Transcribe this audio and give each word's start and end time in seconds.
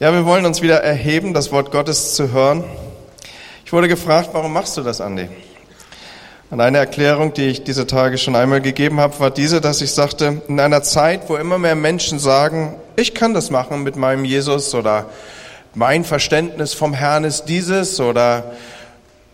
Ja, 0.00 0.12
wir 0.12 0.24
wollen 0.24 0.46
uns 0.46 0.62
wieder 0.62 0.76
erheben, 0.76 1.34
das 1.34 1.50
Wort 1.50 1.72
Gottes 1.72 2.14
zu 2.14 2.30
hören. 2.30 2.62
Ich 3.64 3.72
wurde 3.72 3.88
gefragt, 3.88 4.30
warum 4.32 4.52
machst 4.52 4.76
du 4.76 4.82
das, 4.82 5.00
Andi? 5.00 5.26
Und 6.50 6.60
eine 6.60 6.78
Erklärung, 6.78 7.34
die 7.34 7.46
ich 7.46 7.64
diese 7.64 7.84
Tage 7.84 8.16
schon 8.16 8.36
einmal 8.36 8.60
gegeben 8.60 9.00
habe, 9.00 9.18
war 9.18 9.32
diese, 9.32 9.60
dass 9.60 9.82
ich 9.82 9.90
sagte, 9.90 10.40
in 10.46 10.60
einer 10.60 10.84
Zeit, 10.84 11.28
wo 11.28 11.34
immer 11.34 11.58
mehr 11.58 11.74
Menschen 11.74 12.20
sagen, 12.20 12.76
ich 12.94 13.12
kann 13.12 13.34
das 13.34 13.50
machen 13.50 13.82
mit 13.82 13.96
meinem 13.96 14.24
Jesus 14.24 14.72
oder 14.72 15.06
mein 15.74 16.04
Verständnis 16.04 16.74
vom 16.74 16.94
Herrn 16.94 17.24
ist 17.24 17.46
dieses 17.46 17.98
oder 17.98 18.52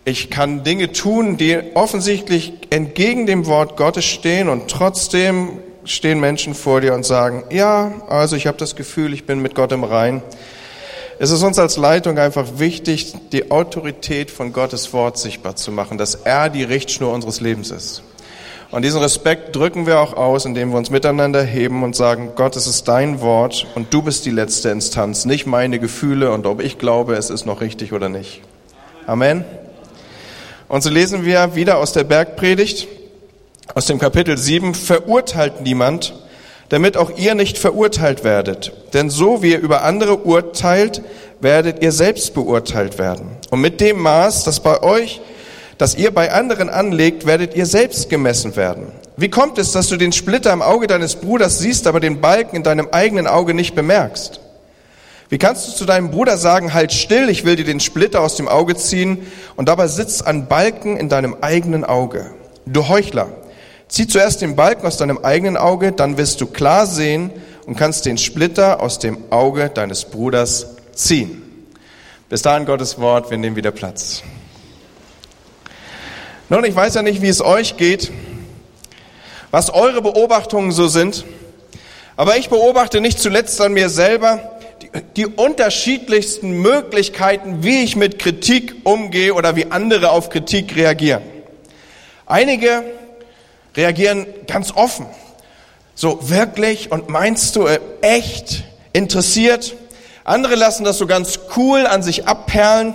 ich 0.07 0.31
kann 0.31 0.65
Dinge 0.65 0.93
tun, 0.93 1.37
die 1.37 1.59
offensichtlich 1.75 2.55
entgegen 2.71 3.27
dem 3.27 3.45
Wort 3.45 3.77
Gottes 3.77 4.07
stehen 4.07 4.49
und 4.49 4.71
trotzdem 4.71 5.59
stehen 5.85 6.21
Menschen 6.21 6.55
vor 6.55 6.81
dir 6.81 6.95
und 6.95 7.05
sagen, 7.05 7.45
ja, 7.51 7.93
also 8.09 8.35
ich 8.35 8.47
habe 8.47 8.57
das 8.57 8.77
Gefühl, 8.77 9.13
ich 9.13 9.27
bin 9.27 9.41
mit 9.41 9.55
Gott 9.55 9.71
im 9.71 9.85
Rein. 9.85 10.23
Es 11.19 11.31
ist 11.31 11.43
uns 11.43 11.59
als 11.59 11.77
Leitung 11.77 12.19
einfach 12.19 12.59
wichtig, 12.59 13.15
die 13.31 13.53
Autorität 13.53 14.33
von 14.33 14.53
Gottes 14.53 14.93
Wort 14.93 15.17
sichtbar 15.17 15.55
zu 15.55 15.71
machen, 15.71 15.97
dass 15.97 16.17
er 16.17 16.49
die 16.51 16.65
Richtschnur 16.65 17.13
unseres 17.13 17.41
Lebens 17.41 17.71
ist. 17.71 18.03
Und 18.73 18.83
diesen 18.83 19.01
Respekt 19.01 19.55
drücken 19.55 19.87
wir 19.87 20.01
auch 20.01 20.15
aus, 20.15 20.45
indem 20.45 20.71
wir 20.71 20.79
uns 20.79 20.91
miteinander 20.91 21.45
heben 21.45 21.85
und 21.85 21.95
sagen, 21.95 22.33
Gott, 22.35 22.57
es 22.57 22.67
ist 22.67 22.89
dein 22.89 23.21
Wort 23.21 23.69
und 23.77 23.95
du 23.95 24.03
bist 24.03 24.27
die 24.27 24.33
letzte 24.33 24.71
Instanz, 24.71 25.25
nicht 25.25 25.47
meine 25.47 25.79
Gefühle 25.79 26.33
und 26.33 26.47
ob 26.47 26.61
ich 26.61 26.79
glaube, 26.79 27.15
es 27.15 27.31
ist 27.31 27.47
noch 27.47 27.61
richtig 27.61 27.93
oder 27.93 28.09
nicht. 28.09 28.41
Amen. 29.07 29.45
Und 30.67 30.83
so 30.83 30.91
lesen 30.91 31.25
wir 31.25 31.55
wieder 31.55 31.79
aus 31.79 31.93
der 31.93 32.03
Bergpredigt, 32.03 32.89
aus 33.77 33.87
dem 33.87 34.01
Kapitel 34.01 34.37
7, 34.37 34.75
verurteilt 34.75 35.61
niemand, 35.61 36.15
damit 36.69 36.97
auch 36.97 37.17
ihr 37.17 37.35
nicht 37.35 37.59
verurteilt 37.59 38.25
werdet. 38.25 38.73
Denn 38.93 39.11
so 39.11 39.43
wie 39.43 39.53
ihr 39.53 39.61
über 39.61 39.83
andere 39.83 40.19
urteilt, 40.19 41.03
werdet 41.41 41.83
ihr 41.83 41.93
selbst 41.93 42.35
beurteilt 42.35 42.99
werden. 42.99 43.27
Und 43.51 43.61
mit 43.61 43.81
dem 43.81 44.01
Maß, 44.01 44.45
das 44.45 44.61
bei 44.61 44.83
euch, 44.83 45.21
das 45.79 45.95
ihr 45.97 46.13
bei 46.13 46.33
anderen 46.33 46.69
anlegt, 46.71 47.27
werdet 47.27 47.55
ihr 47.55 47.67
selbst 47.67 48.09
gemessen 48.09 48.57
werden. 48.57 48.87
Wie 49.17 49.29
kommt 49.29 49.59
es, 49.59 49.73
dass 49.73 49.89
du 49.89 49.97
den 49.97 50.13
Splitter 50.13 50.53
im 50.53 50.63
Auge 50.63 50.87
deines 50.87 51.17
Bruders 51.17 51.59
siehst, 51.59 51.87
aber 51.87 52.01
den 52.01 52.21
Balken 52.21 52.57
in 52.57 52.63
deinem 52.63 52.89
eigenen 52.91 53.27
Auge 53.27 53.55
nicht 53.55 53.75
bemerkst? 53.75 54.41
Wie 55.29 55.39
kannst 55.39 55.69
du 55.69 55.73
zu 55.73 55.85
deinem 55.85 56.11
Bruder 56.11 56.37
sagen, 56.37 56.75
halt 56.75 56.93
still, 56.93 57.29
ich 57.29 57.45
will 57.45 57.57
dir 57.57 57.65
den 57.65 57.81
Splitter 57.81 58.21
aus 58.21 58.37
dem 58.37 58.49
Auge 58.49 58.77
ziehen, 58.77 59.27
und 59.57 59.69
dabei 59.69 59.89
sitzt 59.89 60.27
ein 60.27 60.47
Balken 60.47 60.97
in 60.97 61.09
deinem 61.09 61.37
eigenen 61.41 61.85
Auge? 61.85 62.27
Du 62.67 62.89
Heuchler, 62.89 63.29
Zieh 63.89 64.07
zuerst 64.07 64.43
den 64.43 64.57
Balken 64.57 64.87
aus 64.87 64.97
deinem 64.97 65.19
eigenen 65.19 65.57
Auge, 65.57 65.93
dann 65.93 66.17
wirst 66.17 66.41
du 66.41 66.47
klar 66.47 66.87
sehen 66.87 67.31
und 67.67 67.77
kannst 67.77 68.07
den 68.07 68.19
Splitter 68.19 68.81
aus 68.81 68.99
dem 68.99 69.19
Auge 69.31 69.69
deines 69.69 70.05
Bruders 70.07 70.67
ziehen. 70.93 71.43
Bis 72.29 72.43
dahin 72.43 72.67
Gottes 72.67 72.99
Wort, 72.99 73.31
wir 73.31 73.39
nehmen 73.39 73.57
wieder 73.57 73.71
Platz. 73.71 74.23
Nun, 76.49 76.65
ich 76.65 76.75
weiß 76.75 76.95
ja 76.95 77.03
nicht, 77.03 77.23
wie 77.23 77.29
es 77.29 77.43
euch 77.43 77.77
geht, 77.77 78.11
was 79.51 79.71
eure 79.71 80.03
Beobachtungen 80.03 80.73
so 80.73 80.89
sind, 80.89 81.25
aber 82.17 82.37
ich 82.37 82.49
beobachte 82.49 83.01
nicht 83.01 83.19
zuletzt 83.19 83.61
an 83.61 83.73
mir 83.73 83.89
selber 83.89 84.59
die, 85.17 85.27
unterschiedlichsten 85.27 86.61
Möglichkeiten, 86.61 87.63
wie 87.63 87.83
ich 87.83 87.97
mit 87.97 88.19
Kritik 88.19 88.75
umgehe 88.85 89.35
oder 89.35 89.57
wie 89.57 89.71
andere 89.71 90.11
auf 90.11 90.31
Kritik 90.31 90.77
reagieren. 90.77 91.23
Einige 92.27 92.85
reagieren 93.77 94.27
ganz 94.47 94.73
offen. 94.73 95.07
So 95.95 96.29
wirklich 96.29 96.91
und 96.91 97.09
meinst 97.09 97.57
du 97.57 97.67
äh, 97.67 97.81
echt 98.01 98.65
interessiert? 98.93 99.75
Andere 100.25 100.55
lassen 100.55 100.85
das 100.85 100.99
so 100.99 101.07
ganz 101.07 101.41
cool 101.57 101.87
an 101.87 102.03
sich 102.03 102.27
abperlen. 102.27 102.95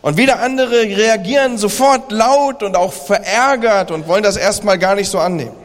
Und 0.00 0.16
wieder 0.16 0.40
andere 0.40 0.82
reagieren 0.82 1.58
sofort 1.58 2.12
laut 2.12 2.62
und 2.62 2.76
auch 2.76 2.92
verärgert 2.92 3.90
und 3.90 4.06
wollen 4.08 4.22
das 4.22 4.36
erstmal 4.36 4.78
gar 4.78 4.94
nicht 4.94 5.10
so 5.10 5.18
annehmen. 5.18 5.56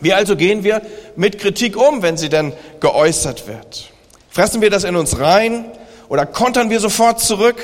Wie 0.00 0.12
also 0.12 0.36
gehen 0.36 0.64
wir 0.64 0.82
mit 1.14 1.38
Kritik 1.38 1.76
um, 1.76 2.02
wenn 2.02 2.16
sie 2.16 2.28
denn 2.28 2.52
geäußert 2.80 3.46
wird? 3.46 3.90
Fressen 4.30 4.60
wir 4.60 4.70
das 4.70 4.84
in 4.84 4.96
uns 4.96 5.18
rein 5.20 5.66
oder 6.08 6.26
kontern 6.26 6.70
wir 6.70 6.80
sofort 6.80 7.20
zurück? 7.20 7.56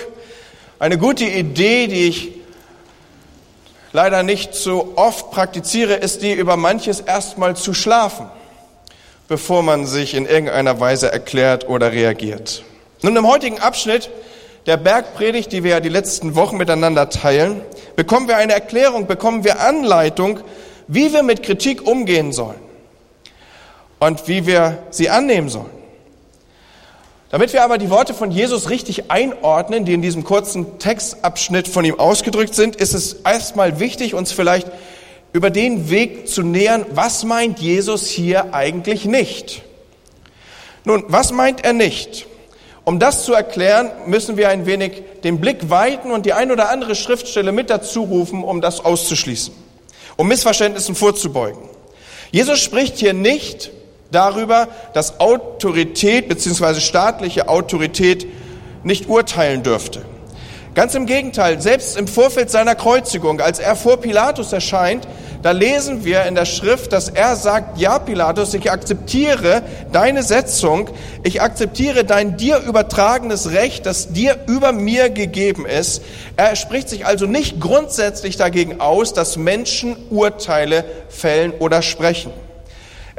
Eine 0.79 0.99
gute 0.99 1.25
Idee, 1.25 1.87
die 1.87 2.07
ich 2.07 2.33
leider 3.93 4.23
nicht 4.23 4.55
so 4.55 4.93
oft 4.97 5.31
praktiziere, 5.31 5.95
ist 5.95 6.23
die, 6.23 6.33
über 6.33 6.57
manches 6.57 7.01
erstmal 7.01 7.57
zu 7.57 7.75
schlafen, 7.75 8.27
bevor 9.29 9.63
man 9.63 9.87
sich 9.87 10.15
in 10.15 10.27
irgendeiner 10.27 10.81
Weise 10.81 11.11
erklärt 11.13 11.69
oder 11.69 11.93
reagiert. 11.93 12.63
Nun 13.03 13.17
im 13.17 13.27
heutigen 13.27 13.59
Abschnitt 13.59 14.11
der 14.67 14.77
Bergpredigt, 14.77 15.53
die 15.53 15.65
wir 15.65 15.73
ja 15.73 15.81
die 15.81 15.89
letzten 15.89 16.35
Wochen 16.35 16.57
miteinander 16.57 17.09
teilen, 17.09 17.63
bekommen 17.97 18.29
wir 18.29 18.37
eine 18.37 18.53
Erklärung, 18.53 19.07
bekommen 19.07 19.45
wir 19.45 19.61
Anleitung, 19.61 20.41
wie 20.87 21.13
wir 21.13 21.23
mit 21.23 21.43
Kritik 21.43 21.87
umgehen 21.87 22.33
sollen 22.33 22.61
und 24.01 24.29
wie 24.29 24.47
wir 24.47 24.79
sie 24.91 25.09
annehmen 25.09 25.49
sollen. 25.49 25.80
Damit 27.31 27.53
wir 27.53 27.63
aber 27.63 27.79
die 27.79 27.91
Worte 27.91 28.13
von 28.13 28.33
Jesus 28.33 28.71
richtig 28.71 29.11
einordnen, 29.11 29.85
die 29.85 29.95
in 29.95 30.03
diesem 30.03 30.25
kurzen 30.25 30.81
Textabschnitt 30.81 31.69
von 31.69 31.85
ihm 31.85 31.99
ausgedrückt 31.99 32.57
sind, 32.57 32.75
ist 32.75 32.93
es 32.93 33.13
erstmal 33.13 33.79
wichtig, 33.79 34.15
uns 34.15 34.33
vielleicht 34.33 34.69
über 35.33 35.51
den 35.51 35.91
Weg 35.91 36.29
zu 36.29 36.43
nähern, 36.43 36.85
was 36.91 37.23
meint 37.23 37.61
Jesus 37.61 38.09
hier 38.09 38.53
eigentlich 38.53 39.05
nicht? 39.05 39.63
Nun, 40.85 41.05
was 41.07 41.31
meint 41.31 41.65
er 41.65 41.73
nicht? 41.73 42.27
Um 42.83 42.99
das 42.99 43.25
zu 43.25 43.33
erklären, 43.33 43.91
müssen 44.07 44.37
wir 44.37 44.49
ein 44.49 44.67
wenig 44.67 45.03
den 45.23 45.41
Blick 45.41 45.71
weiten 45.71 46.11
und 46.11 46.27
die 46.27 46.33
ein 46.33 46.51
oder 46.51 46.71
andere 46.71 46.97
Schriftstelle 46.97 47.53
mit 47.53 47.71
dazu 47.71 48.03
rufen, 48.03 48.43
um 48.43 48.61
das 48.61 48.85
auszuschließen, 48.85 49.55
um 50.17 50.27
Missverständnissen 50.27 50.97
vorzubeugen. 50.97 51.63
Jesus 52.33 52.59
spricht 52.59 52.97
hier 52.97 53.13
nicht 53.13 53.71
darüber, 54.11 54.69
dass 54.95 55.21
Autorität 55.21 56.29
bzw. 56.29 56.81
staatliche 56.81 57.49
Autorität 57.49 58.27
nicht 58.83 59.09
urteilen 59.09 59.63
dürfte. 59.63 60.03
Ganz 60.75 60.95
im 60.95 61.07
Gegenteil, 61.07 61.61
selbst 61.61 61.97
im 61.97 62.07
Vorfeld 62.07 62.49
seiner 62.49 62.77
Kreuzigung, 62.77 63.41
als 63.41 63.59
er 63.59 63.75
vor 63.75 63.97
Pilatus 64.01 64.53
erscheint, 64.53 65.07
da 65.43 65.53
lesen 65.53 66.05
wir 66.05 66.25
in 66.25 66.35
der 66.35 66.45
Schrift, 66.45 66.93
dass 66.93 67.09
er 67.09 67.35
sagt, 67.35 67.79
ja 67.79 67.99
Pilatus, 67.99 68.55
ich 68.55 68.71
akzeptiere 68.71 69.63
deine 69.91 70.23
Setzung, 70.23 70.91
ich 71.25 71.41
akzeptiere 71.41 72.05
dein 72.05 72.37
dir 72.37 72.59
übertragenes 72.59 73.51
Recht, 73.51 73.87
das 73.87 74.13
dir 74.13 74.37
über 74.47 74.73
mir 74.73 75.11
gegeben 75.11 75.67
ist. 75.67 76.03
Er 76.37 76.55
spricht 76.57 76.89
sich 76.89 77.07
also 77.07 77.27
nicht 77.27 77.59
grundsätzlich 77.59 78.37
dagegen 78.37 78.81
aus, 78.81 79.13
dass 79.13 79.37
Menschen 79.37 79.97
Urteile 80.11 80.85
fällen 81.09 81.53
oder 81.59 81.83
sprechen. 81.83 82.33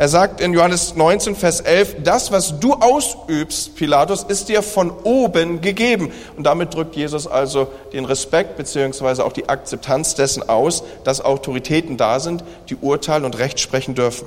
Er 0.01 0.09
sagt 0.09 0.41
in 0.41 0.55
Johannes 0.55 0.95
19, 0.95 1.35
Vers 1.35 1.59
11, 1.59 1.97
das, 2.03 2.31
was 2.31 2.59
du 2.59 2.73
ausübst, 2.73 3.75
Pilatus, 3.75 4.23
ist 4.23 4.49
dir 4.49 4.63
von 4.63 4.89
oben 4.89 5.61
gegeben. 5.61 6.11
Und 6.35 6.45
damit 6.45 6.73
drückt 6.73 6.95
Jesus 6.95 7.27
also 7.27 7.67
den 7.93 8.05
Respekt 8.05 8.57
beziehungsweise 8.57 9.23
auch 9.23 9.31
die 9.31 9.47
Akzeptanz 9.47 10.15
dessen 10.15 10.49
aus, 10.49 10.83
dass 11.03 11.21
Autoritäten 11.21 11.97
da 11.97 12.19
sind, 12.19 12.43
die 12.69 12.77
urteilen 12.77 13.25
und 13.25 13.37
Recht 13.37 13.59
sprechen 13.59 13.93
dürfen. 13.93 14.25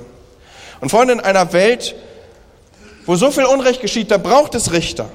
Und 0.79 0.91
Freunde, 0.91 1.11
in 1.15 1.19
einer 1.19 1.51
Welt, 1.51 1.93
wo 3.05 3.17
so 3.17 3.29
viel 3.29 3.43
Unrecht 3.43 3.81
geschieht, 3.81 4.11
da 4.11 4.17
braucht 4.17 4.55
es 4.55 4.71
Richter. 4.71 5.09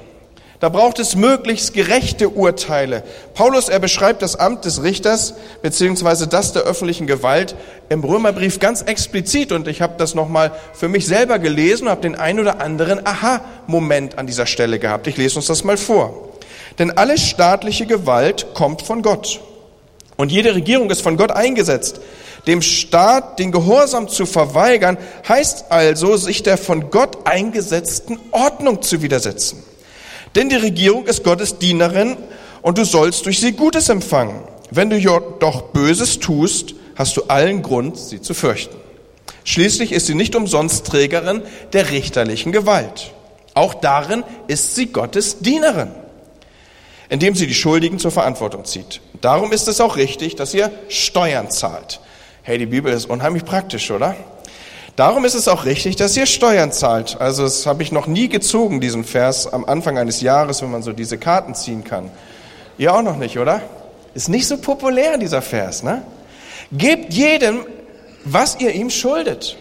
Da 0.61 0.69
braucht 0.69 0.99
es 0.99 1.15
möglichst 1.15 1.73
gerechte 1.73 2.29
Urteile. 2.29 3.01
Paulus, 3.33 3.67
er 3.67 3.79
beschreibt 3.79 4.21
das 4.21 4.35
Amt 4.35 4.63
des 4.63 4.83
Richters 4.83 5.33
beziehungsweise 5.63 6.27
das 6.27 6.53
der 6.53 6.61
öffentlichen 6.61 7.07
Gewalt 7.07 7.55
im 7.89 8.03
Römerbrief 8.03 8.59
ganz 8.59 8.83
explizit 8.83 9.51
und 9.51 9.67
ich 9.67 9.81
habe 9.81 9.95
das 9.97 10.13
nochmal 10.13 10.51
für 10.73 10.87
mich 10.87 11.07
selber 11.07 11.39
gelesen 11.39 11.85
und 11.85 11.89
habe 11.89 12.01
den 12.01 12.15
ein 12.15 12.39
oder 12.39 12.61
anderen 12.61 13.03
Aha-Moment 13.03 14.19
an 14.19 14.27
dieser 14.27 14.45
Stelle 14.45 14.77
gehabt. 14.77 15.07
Ich 15.07 15.17
lese 15.17 15.37
uns 15.37 15.47
das 15.47 15.63
mal 15.63 15.77
vor. 15.77 16.29
Denn 16.77 16.95
alle 16.95 17.17
staatliche 17.17 17.87
Gewalt 17.87 18.53
kommt 18.53 18.83
von 18.83 19.01
Gott 19.01 19.41
und 20.15 20.31
jede 20.31 20.53
Regierung 20.53 20.91
ist 20.91 21.01
von 21.01 21.17
Gott 21.17 21.31
eingesetzt. 21.31 22.01
Dem 22.45 22.61
Staat 22.61 23.39
den 23.39 23.51
Gehorsam 23.51 24.07
zu 24.07 24.27
verweigern, 24.27 24.99
heißt 25.27 25.65
also, 25.69 26.17
sich 26.17 26.43
der 26.43 26.59
von 26.59 26.91
Gott 26.91 27.25
eingesetzten 27.25 28.19
Ordnung 28.31 28.83
zu 28.83 29.01
widersetzen. 29.01 29.63
Denn 30.35 30.49
die 30.49 30.55
Regierung 30.55 31.05
ist 31.05 31.23
Gottes 31.23 31.57
Dienerin 31.57 32.17
und 32.61 32.77
du 32.77 32.85
sollst 32.85 33.25
durch 33.25 33.39
sie 33.39 33.53
Gutes 33.53 33.89
empfangen. 33.89 34.41
Wenn 34.69 34.89
du 34.89 34.99
doch 35.39 35.63
Böses 35.73 36.19
tust, 36.19 36.75
hast 36.95 37.17
du 37.17 37.23
allen 37.23 37.61
Grund, 37.61 37.97
sie 37.97 38.21
zu 38.21 38.33
fürchten. 38.33 38.75
Schließlich 39.43 39.91
ist 39.91 40.05
sie 40.05 40.15
nicht 40.15 40.35
umsonst 40.35 40.85
Trägerin 40.85 41.41
der 41.73 41.89
richterlichen 41.89 42.51
Gewalt. 42.51 43.11
Auch 43.53 43.73
darin 43.73 44.23
ist 44.47 44.75
sie 44.75 44.87
Gottes 44.87 45.39
Dienerin, 45.39 45.91
indem 47.09 47.35
sie 47.35 47.47
die 47.47 47.53
Schuldigen 47.53 47.99
zur 47.99 48.11
Verantwortung 48.11 48.65
zieht. 48.65 49.01
Darum 49.19 49.51
ist 49.51 49.67
es 49.67 49.81
auch 49.81 49.97
richtig, 49.97 50.35
dass 50.35 50.53
ihr 50.53 50.71
Steuern 50.89 51.49
zahlt. 51.49 51.99
Hey, 52.43 52.57
die 52.57 52.65
Bibel 52.65 52.93
ist 52.93 53.09
unheimlich 53.09 53.43
praktisch, 53.43 53.91
oder? 53.91 54.15
Darum 54.95 55.23
ist 55.23 55.35
es 55.35 55.47
auch 55.47 55.65
richtig, 55.65 55.95
dass 55.95 56.17
ihr 56.17 56.25
Steuern 56.25 56.71
zahlt. 56.71 57.19
Also 57.19 57.43
das 57.43 57.65
habe 57.65 57.81
ich 57.81 57.91
noch 57.91 58.07
nie 58.07 58.27
gezogen, 58.27 58.81
diesen 58.81 59.03
Vers 59.03 59.51
am 59.51 59.63
Anfang 59.65 59.97
eines 59.97 60.21
Jahres, 60.21 60.61
wenn 60.61 60.71
man 60.71 60.83
so 60.83 60.91
diese 60.91 61.17
Karten 61.17 61.55
ziehen 61.55 61.83
kann. 61.83 62.11
Ihr 62.77 62.93
auch 62.93 63.01
noch 63.01 63.17
nicht, 63.17 63.39
oder? 63.39 63.61
Ist 64.13 64.27
nicht 64.27 64.47
so 64.47 64.57
populär, 64.57 65.17
dieser 65.17 65.41
Vers, 65.41 65.83
ne? 65.83 66.03
Gebt 66.71 67.13
jedem, 67.13 67.65
was 68.25 68.59
ihr 68.59 68.73
ihm 68.73 68.89
schuldet. 68.89 69.57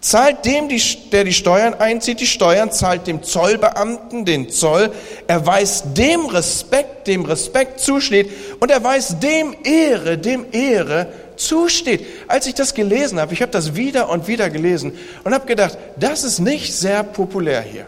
Zahlt 0.00 0.44
dem, 0.44 0.68
der 1.12 1.24
die 1.24 1.32
Steuern 1.32 1.74
einzieht, 1.74 2.20
die 2.20 2.26
Steuern, 2.26 2.70
zahlt 2.70 3.06
dem 3.06 3.22
Zollbeamten 3.22 4.26
den 4.26 4.50
Zoll, 4.50 4.92
erweist 5.26 5.96
dem 5.96 6.26
Respekt, 6.26 7.06
dem 7.06 7.24
Respekt 7.24 7.80
zusteht 7.80 8.30
und 8.60 8.70
erweist 8.70 9.22
dem 9.22 9.56
Ehre, 9.64 10.18
dem 10.18 10.44
Ehre 10.52 11.08
zusteht. 11.36 12.06
Als 12.28 12.46
ich 12.46 12.54
das 12.54 12.74
gelesen 12.74 13.20
habe, 13.20 13.32
ich 13.32 13.42
habe 13.42 13.52
das 13.52 13.74
wieder 13.74 14.08
und 14.08 14.26
wieder 14.28 14.50
gelesen 14.50 14.96
und 15.24 15.34
habe 15.34 15.46
gedacht, 15.46 15.78
das 15.96 16.24
ist 16.24 16.38
nicht 16.38 16.74
sehr 16.74 17.02
populär 17.02 17.60
hier. 17.62 17.86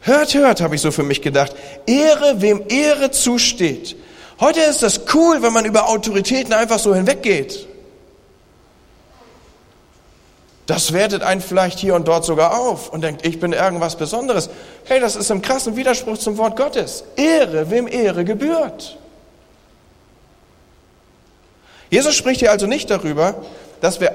Hört, 0.00 0.34
hört, 0.34 0.60
habe 0.60 0.74
ich 0.74 0.80
so 0.80 0.90
für 0.90 1.02
mich 1.02 1.22
gedacht. 1.22 1.54
Ehre, 1.86 2.40
wem 2.40 2.62
Ehre 2.68 3.10
zusteht. 3.10 3.96
Heute 4.40 4.60
ist 4.60 4.82
das 4.82 5.00
cool, 5.14 5.42
wenn 5.42 5.52
man 5.52 5.64
über 5.64 5.88
Autoritäten 5.88 6.52
einfach 6.52 6.78
so 6.78 6.94
hinweggeht. 6.94 7.66
Das 10.66 10.92
wertet 10.92 11.22
einen 11.22 11.40
vielleicht 11.40 11.78
hier 11.78 11.94
und 11.94 12.06
dort 12.06 12.26
sogar 12.26 12.58
auf 12.60 12.90
und 12.92 13.00
denkt, 13.00 13.26
ich 13.26 13.40
bin 13.40 13.54
irgendwas 13.54 13.96
Besonderes. 13.96 14.50
Hey, 14.84 15.00
das 15.00 15.16
ist 15.16 15.30
im 15.30 15.40
krassen 15.40 15.76
Widerspruch 15.76 16.18
zum 16.18 16.36
Wort 16.36 16.56
Gottes. 16.56 17.04
Ehre, 17.16 17.70
wem 17.70 17.88
Ehre 17.88 18.22
gebührt. 18.24 18.98
Jesus 21.90 22.14
spricht 22.14 22.40
hier 22.40 22.50
also 22.50 22.66
nicht 22.66 22.90
darüber, 22.90 23.34
dass 23.80 24.00
wir 24.00 24.12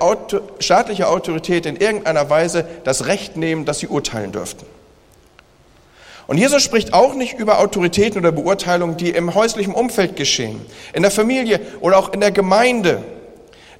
staatliche 0.60 1.08
Autorität 1.08 1.66
in 1.66 1.76
irgendeiner 1.76 2.30
Weise 2.30 2.66
das 2.84 3.08
Recht 3.08 3.38
nehmen, 3.38 3.66
dass 3.66 3.80
sie 3.80 3.88
urteilen 3.88 4.32
dürften. 4.32 4.66
Und 6.28 6.38
Jesus 6.38 6.64
spricht 6.64 6.94
auch 6.94 7.16
nicht 7.16 7.38
über 7.38 7.60
Autoritäten 7.60 8.20
oder 8.20 8.32
Beurteilungen, 8.32 8.98
die 8.98 9.10
im 9.10 9.36
häuslichen 9.36 9.74
Umfeld 9.74 10.16
geschehen, 10.16 10.62
in 10.94 11.02
der 11.02 11.12
Familie 11.12 11.60
oder 11.82 11.98
auch 11.98 12.14
in 12.14 12.22
der 12.22 12.32
Gemeinde. 12.32 13.04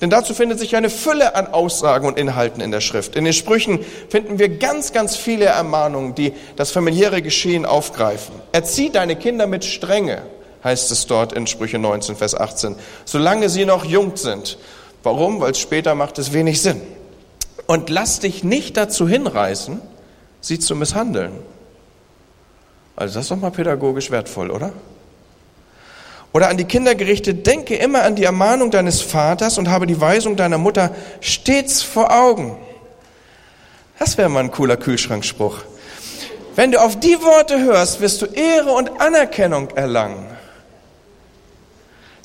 Denn 0.02 0.10
dazu 0.10 0.34
findet 0.34 0.60
sich 0.60 0.76
eine 0.76 0.90
Fülle 0.90 1.36
an 1.36 1.48
Aussagen 1.48 2.06
und 2.06 2.18
Inhalten 2.18 2.62
in 2.62 2.72
der 2.72 2.82
Schrift. 2.82 3.16
In 3.16 3.24
den 3.24 3.34
Sprüchen 3.34 3.80
finden 4.10 4.38
wir 4.38 4.50
ganz, 4.50 4.92
ganz 4.92 5.16
viele 5.16 5.46
Ermahnungen, 5.46 6.14
die 6.16 6.34
das 6.58 6.72
familiäre 6.72 7.22
Geschehen 7.22 7.66
aufgreifen. 7.66 8.36
Erzieh 8.52 8.90
deine 8.90 9.16
Kinder 9.16 9.48
mit 9.48 9.64
Strenge, 9.64 10.24
heißt 10.64 10.92
es 10.92 11.06
dort 11.08 11.34
in 11.34 11.48
Sprüche 11.48 11.80
19, 11.80 12.16
Vers 12.16 12.36
18, 12.36 12.76
solange 13.06 13.50
sie 13.50 13.66
noch 13.66 13.86
jung 13.86 14.16
sind. 14.16 14.58
Warum? 15.04 15.42
Weil 15.42 15.56
später 15.56 15.96
macht 15.96 16.18
es 16.20 16.34
wenig 16.34 16.62
Sinn. 16.62 16.82
Und 17.68 17.90
lass 17.90 18.20
dich 18.20 18.44
nicht 18.44 18.78
dazu 18.78 19.08
hinreißen, 19.08 19.82
sie 20.42 20.60
zu 20.60 20.76
misshandeln. 20.76 21.34
Also 22.96 23.16
das 23.16 23.26
ist 23.26 23.32
doch 23.32 23.38
mal 23.38 23.52
pädagogisch 23.52 24.12
wertvoll, 24.12 24.52
oder? 24.52 24.72
Oder 26.32 26.50
an 26.50 26.58
die 26.58 26.66
Kinder 26.66 26.96
gerichtet, 26.96 27.46
denke 27.46 27.76
immer 27.76 28.04
an 28.04 28.16
die 28.16 28.24
Ermahnung 28.24 28.72
deines 28.72 29.02
Vaters 29.02 29.58
und 29.58 29.70
habe 29.70 29.86
die 29.86 30.00
Weisung 30.02 30.36
deiner 30.36 30.58
Mutter 30.58 30.94
stets 31.22 31.84
vor 31.84 32.12
Augen. 32.12 32.58
Das 34.00 34.18
wäre 34.18 34.30
mal 34.30 34.40
ein 34.40 34.52
cooler 34.52 34.78
Kühlschrankspruch. 34.78 35.60
Wenn 36.56 36.72
du 36.72 36.82
auf 36.82 37.00
die 37.00 37.22
Worte 37.22 37.60
hörst, 37.64 38.02
wirst 38.02 38.22
du 38.22 38.26
Ehre 38.26 38.72
und 38.72 39.00
Anerkennung 39.00 39.70
erlangen. 39.72 40.33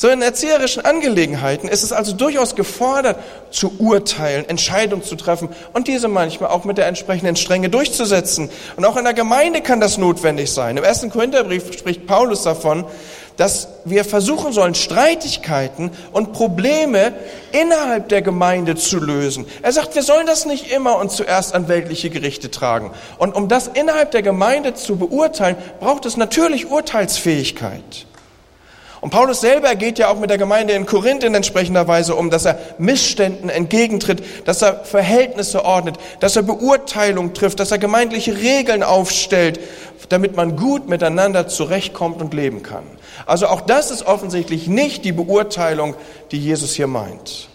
So 0.01 0.09
in 0.09 0.23
erzieherischen 0.23 0.85
Angelegenheiten 0.85 1.69
ist 1.69 1.83
es 1.83 1.93
also 1.93 2.13
durchaus 2.13 2.55
gefordert, 2.55 3.19
zu 3.51 3.81
urteilen, 3.81 4.49
Entscheidungen 4.49 5.03
zu 5.03 5.17
treffen 5.17 5.49
und 5.73 5.89
diese 5.89 6.07
manchmal 6.07 6.51
auch 6.51 6.65
mit 6.65 6.79
der 6.79 6.87
entsprechenden 6.87 7.35
Strenge 7.35 7.69
durchzusetzen. 7.69 8.49
Und 8.77 8.85
auch 8.85 8.97
in 8.97 9.03
der 9.03 9.13
Gemeinde 9.13 9.61
kann 9.61 9.81
das 9.81 9.99
notwendig 9.99 10.53
sein. 10.53 10.77
Im 10.77 10.85
ersten 10.85 11.11
Korintherbrief 11.11 11.77
spricht 11.77 12.07
Paulus 12.07 12.45
davon, 12.45 12.85
dass 13.39 13.69
wir 13.85 14.05
versuchen 14.05 14.53
sollen, 14.53 14.77
Streitigkeiten 14.77 15.91
und 16.13 16.33
Probleme 16.33 17.13
innerhalb 17.51 18.09
der 18.09 18.23
Gemeinde 18.23 18.77
zu 18.77 19.01
lösen. 19.01 19.47
Er 19.63 19.73
sagt, 19.73 19.97
wir 19.97 20.05
sollen 20.05 20.29
das 20.29 20.47
nicht 20.47 20.71
immer 20.71 20.97
und 20.99 21.11
zuerst 21.11 21.57
an 21.57 21.67
weltliche 21.67 22.09
Gerichte 22.09 22.53
tragen. 22.53 22.93
Und 23.19 23.35
um 23.35 23.49
das 23.49 23.67
innerhalb 23.67 24.13
der 24.13 24.23
Gemeinde 24.23 24.75
zu 24.75 24.97
beurteilen, 24.97 25.57
braucht 25.81 26.07
es 26.07 26.17
natürlich 26.17 26.71
Urteilsfähigkeit. 26.71 28.08
Und 29.01 29.11
Paulus 29.11 29.41
selber 29.41 29.75
geht 29.77 29.99
ja 29.99 30.09
auch 30.09 30.19
mit 30.19 30.31
der 30.31 30.39
Gemeinde 30.39 30.73
in 30.73 30.87
Korinth 30.87 31.23
in 31.23 31.35
entsprechender 31.35 31.87
Weise 31.87 32.17
um, 32.17 32.31
dass 32.31 32.45
er 32.45 32.59
Missständen 32.79 33.49
entgegentritt, 33.49 34.23
dass 34.47 34.63
er 34.63 34.85
Verhältnisse 34.85 35.65
ordnet, 35.65 35.97
dass 36.21 36.35
er 36.35 36.43
Beurteilung 36.43 37.33
trifft, 37.33 37.61
dass 37.61 37.71
er 37.71 37.79
gemeindliche 37.79 38.37
Regeln 38.37 38.83
aufstellt, 38.83 39.61
damit 40.09 40.37
man 40.37 40.57
gut 40.57 40.89
miteinander 40.89 41.47
zurechtkommt 41.47 42.21
und 42.21 42.35
leben 42.35 42.63
kann. 42.63 42.85
Also 43.27 43.47
auch 43.47 43.61
das 43.61 43.91
ist 43.91 44.07
offensichtlich 44.07 44.67
nicht 44.67 45.05
die 45.05 45.13
Beurteilung, 45.13 45.95
die 46.33 46.39
Jesus 46.39 46.75
hier 46.75 46.87
meint. 46.89 47.49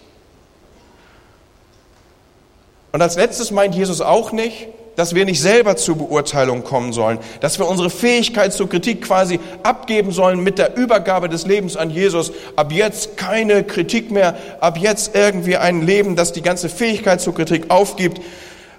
Und 2.92 3.02
als 3.02 3.16
letztes 3.16 3.50
meint 3.50 3.74
Jesus 3.74 4.00
auch 4.00 4.32
nicht, 4.32 4.68
dass 4.96 5.14
wir 5.14 5.24
nicht 5.24 5.40
selber 5.40 5.76
zur 5.76 5.96
Beurteilung 5.96 6.62
kommen 6.64 6.92
sollen, 6.92 7.18
dass 7.40 7.58
wir 7.58 7.66
unsere 7.66 7.90
Fähigkeit 7.90 8.52
zur 8.52 8.68
Kritik 8.68 9.02
quasi 9.02 9.40
abgeben 9.62 10.12
sollen 10.12 10.40
mit 10.42 10.58
der 10.58 10.76
Übergabe 10.76 11.28
des 11.28 11.46
Lebens 11.46 11.76
an 11.76 11.90
Jesus. 11.90 12.32
Ab 12.56 12.72
jetzt 12.72 13.16
keine 13.16 13.64
Kritik 13.64 14.10
mehr, 14.10 14.36
ab 14.60 14.78
jetzt 14.78 15.14
irgendwie 15.14 15.56
ein 15.56 15.82
Leben, 15.82 16.16
das 16.16 16.32
die 16.32 16.42
ganze 16.42 16.68
Fähigkeit 16.68 17.20
zur 17.20 17.34
Kritik 17.34 17.70
aufgibt. 17.70 18.20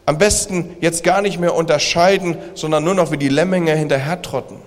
Am 0.05 0.17
besten 0.17 0.75
jetzt 0.81 1.03
gar 1.03 1.21
nicht 1.21 1.39
mehr 1.39 1.55
unterscheiden, 1.55 2.37
sondern 2.53 2.83
nur 2.83 2.93
noch 2.93 3.11
wie 3.11 3.17
die 3.17 3.29
Lemminge 3.29 3.75
hinterhertrotten. 3.75 4.57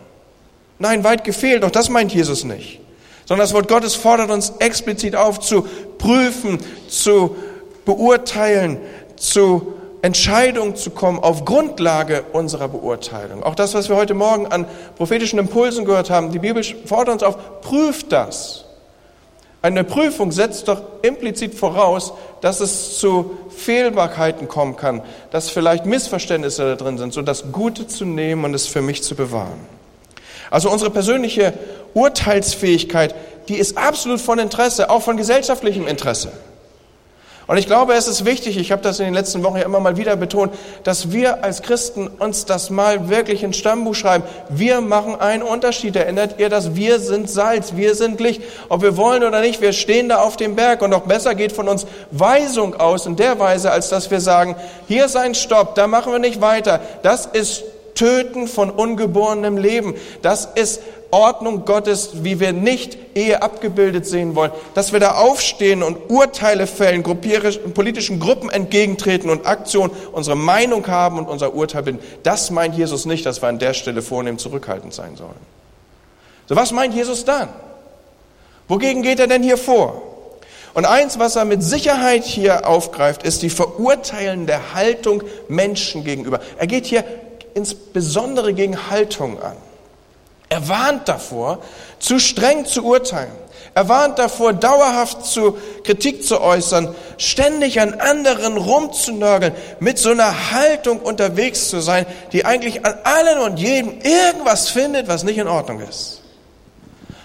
Nein, 0.78 1.04
weit 1.04 1.24
gefehlt, 1.24 1.62
doch 1.62 1.70
das 1.70 1.88
meint 1.88 2.12
Jesus 2.12 2.44
nicht. 2.44 2.80
Sondern 3.24 3.44
das 3.44 3.54
Wort 3.54 3.68
Gottes 3.68 3.94
fordert 3.94 4.30
uns 4.30 4.54
explizit 4.58 5.14
auf, 5.14 5.40
zu 5.40 5.66
prüfen, 5.98 6.58
zu 6.88 7.36
beurteilen, 7.84 8.78
zu 9.16 9.74
Entscheidung 10.02 10.76
zu 10.76 10.90
kommen 10.90 11.18
auf 11.18 11.44
Grundlage 11.44 12.24
unserer 12.32 12.68
Beurteilung. 12.68 13.42
Auch 13.42 13.54
das, 13.54 13.74
was 13.74 13.88
wir 13.88 13.96
heute 13.96 14.14
Morgen 14.14 14.46
an 14.46 14.66
prophetischen 14.96 15.38
Impulsen 15.38 15.84
gehört 15.84 16.10
haben, 16.10 16.30
die 16.30 16.38
Bibel 16.38 16.62
fordert 16.62 17.14
uns 17.14 17.22
auf, 17.22 17.60
prüft 17.62 18.12
das. 18.12 18.64
Eine 19.60 19.82
Prüfung 19.82 20.30
setzt 20.30 20.68
doch 20.68 20.82
implizit 21.02 21.54
voraus, 21.54 22.12
dass 22.40 22.60
es 22.60 22.98
zu 22.98 23.38
Fehlbarkeiten 23.50 24.46
kommen 24.46 24.76
kann, 24.76 25.02
dass 25.32 25.50
vielleicht 25.50 25.84
Missverständnisse 25.84 26.64
da 26.64 26.76
drin 26.76 26.96
sind, 26.96 27.12
so 27.12 27.22
das 27.22 27.50
Gute 27.50 27.88
zu 27.88 28.04
nehmen 28.04 28.44
und 28.44 28.54
es 28.54 28.68
für 28.68 28.82
mich 28.82 29.02
zu 29.02 29.16
bewahren. 29.16 29.58
Also 30.50 30.70
unsere 30.70 30.90
persönliche 30.90 31.54
Urteilsfähigkeit, 31.94 33.14
die 33.48 33.56
ist 33.56 33.76
absolut 33.76 34.20
von 34.20 34.38
Interesse, 34.38 34.90
auch 34.90 35.02
von 35.02 35.16
gesellschaftlichem 35.16 35.88
Interesse. 35.88 36.30
Und 37.48 37.56
ich 37.56 37.66
glaube, 37.66 37.94
es 37.94 38.08
ist 38.08 38.26
wichtig, 38.26 38.58
ich 38.58 38.72
habe 38.72 38.82
das 38.82 39.00
in 39.00 39.06
den 39.06 39.14
letzten 39.14 39.42
Wochen 39.42 39.56
ja 39.56 39.64
immer 39.64 39.80
mal 39.80 39.96
wieder 39.96 40.16
betont, 40.16 40.52
dass 40.84 41.12
wir 41.12 41.42
als 41.42 41.62
Christen 41.62 42.06
uns 42.06 42.44
das 42.44 42.68
mal 42.68 43.08
wirklich 43.08 43.42
ins 43.42 43.56
Stammbuch 43.56 43.94
schreiben. 43.94 44.22
Wir 44.50 44.82
machen 44.82 45.18
einen 45.18 45.42
Unterschied. 45.42 45.96
Erinnert 45.96 46.38
ihr 46.38 46.50
das? 46.50 46.76
Wir 46.76 47.00
sind 47.00 47.30
Salz, 47.30 47.74
wir 47.74 47.94
sind 47.94 48.20
Licht. 48.20 48.42
Ob 48.68 48.82
wir 48.82 48.98
wollen 48.98 49.24
oder 49.24 49.40
nicht, 49.40 49.62
wir 49.62 49.72
stehen 49.72 50.10
da 50.10 50.18
auf 50.18 50.36
dem 50.36 50.56
Berg 50.56 50.82
und 50.82 50.90
noch 50.90 51.06
besser 51.06 51.34
geht 51.34 51.52
von 51.52 51.68
uns 51.68 51.86
Weisung 52.10 52.74
aus 52.74 53.06
in 53.06 53.16
der 53.16 53.38
Weise, 53.38 53.72
als 53.72 53.88
dass 53.88 54.10
wir 54.10 54.20
sagen, 54.20 54.54
hier 54.86 55.06
ist 55.06 55.16
ein 55.16 55.34
Stopp, 55.34 55.74
da 55.74 55.86
machen 55.86 56.12
wir 56.12 56.18
nicht 56.18 56.42
weiter. 56.42 56.80
Das 57.02 57.24
ist 57.24 57.64
Töten 57.98 58.46
von 58.46 58.70
ungeborenem 58.70 59.56
Leben. 59.56 59.94
Das 60.22 60.46
ist 60.54 60.80
Ordnung 61.10 61.64
Gottes, 61.64 62.22
wie 62.22 62.38
wir 62.38 62.52
nicht 62.52 62.96
Ehe 63.16 63.42
abgebildet 63.42 64.06
sehen 64.06 64.36
wollen, 64.36 64.52
dass 64.74 64.92
wir 64.92 65.00
da 65.00 65.16
aufstehen 65.16 65.82
und 65.82 66.08
Urteile 66.08 66.68
fällen, 66.68 67.02
politischen 67.02 68.20
Gruppen 68.20 68.50
entgegentreten 68.50 69.30
und 69.30 69.46
Aktionen 69.46 69.90
unsere 70.12 70.36
Meinung 70.36 70.86
haben 70.86 71.18
und 71.18 71.28
unser 71.28 71.54
Urteil 71.54 71.82
bilden. 71.82 72.00
Das 72.22 72.50
meint 72.50 72.76
Jesus 72.76 73.04
nicht, 73.04 73.26
dass 73.26 73.42
wir 73.42 73.48
an 73.48 73.58
der 73.58 73.74
Stelle 73.74 74.00
vornehm 74.00 74.38
zurückhaltend 74.38 74.94
sein 74.94 75.16
sollen. 75.16 75.34
So, 76.46 76.54
was 76.54 76.70
meint 76.70 76.94
Jesus 76.94 77.24
dann? 77.24 77.48
Wogegen 78.68 79.02
geht 79.02 79.18
er 79.18 79.26
denn 79.26 79.42
hier 79.42 79.58
vor? 79.58 80.02
Und 80.74 80.84
eins, 80.84 81.18
was 81.18 81.34
er 81.34 81.46
mit 81.46 81.64
Sicherheit 81.64 82.24
hier 82.24 82.68
aufgreift, 82.68 83.24
ist 83.24 83.42
die 83.42 83.50
verurteilende 83.50 84.74
Haltung 84.74 85.24
Menschen 85.48 86.04
gegenüber. 86.04 86.38
Er 86.58 86.68
geht 86.68 86.86
hier 86.86 87.02
insbesondere 87.58 88.54
gegen 88.54 88.90
Haltung 88.90 89.42
an. 89.42 89.56
Er 90.48 90.68
warnt 90.68 91.08
davor, 91.08 91.58
zu 91.98 92.18
streng 92.18 92.64
zu 92.64 92.84
urteilen. 92.84 93.32
Er 93.74 93.88
warnt 93.88 94.18
davor, 94.18 94.54
dauerhaft 94.54 95.26
zu 95.26 95.58
Kritik 95.84 96.24
zu 96.24 96.40
äußern, 96.40 96.94
ständig 97.18 97.80
an 97.80 97.94
anderen 97.94 98.56
rumzunörgeln, 98.56 99.52
mit 99.78 99.98
so 99.98 100.10
einer 100.10 100.52
Haltung 100.52 101.00
unterwegs 101.00 101.68
zu 101.68 101.80
sein, 101.80 102.06
die 102.32 102.44
eigentlich 102.44 102.84
an 102.86 102.94
allen 103.04 103.38
und 103.40 103.58
jedem 103.58 104.00
irgendwas 104.00 104.68
findet, 104.70 105.06
was 105.06 105.22
nicht 105.22 105.38
in 105.38 105.48
Ordnung 105.48 105.80
ist. 105.80 106.22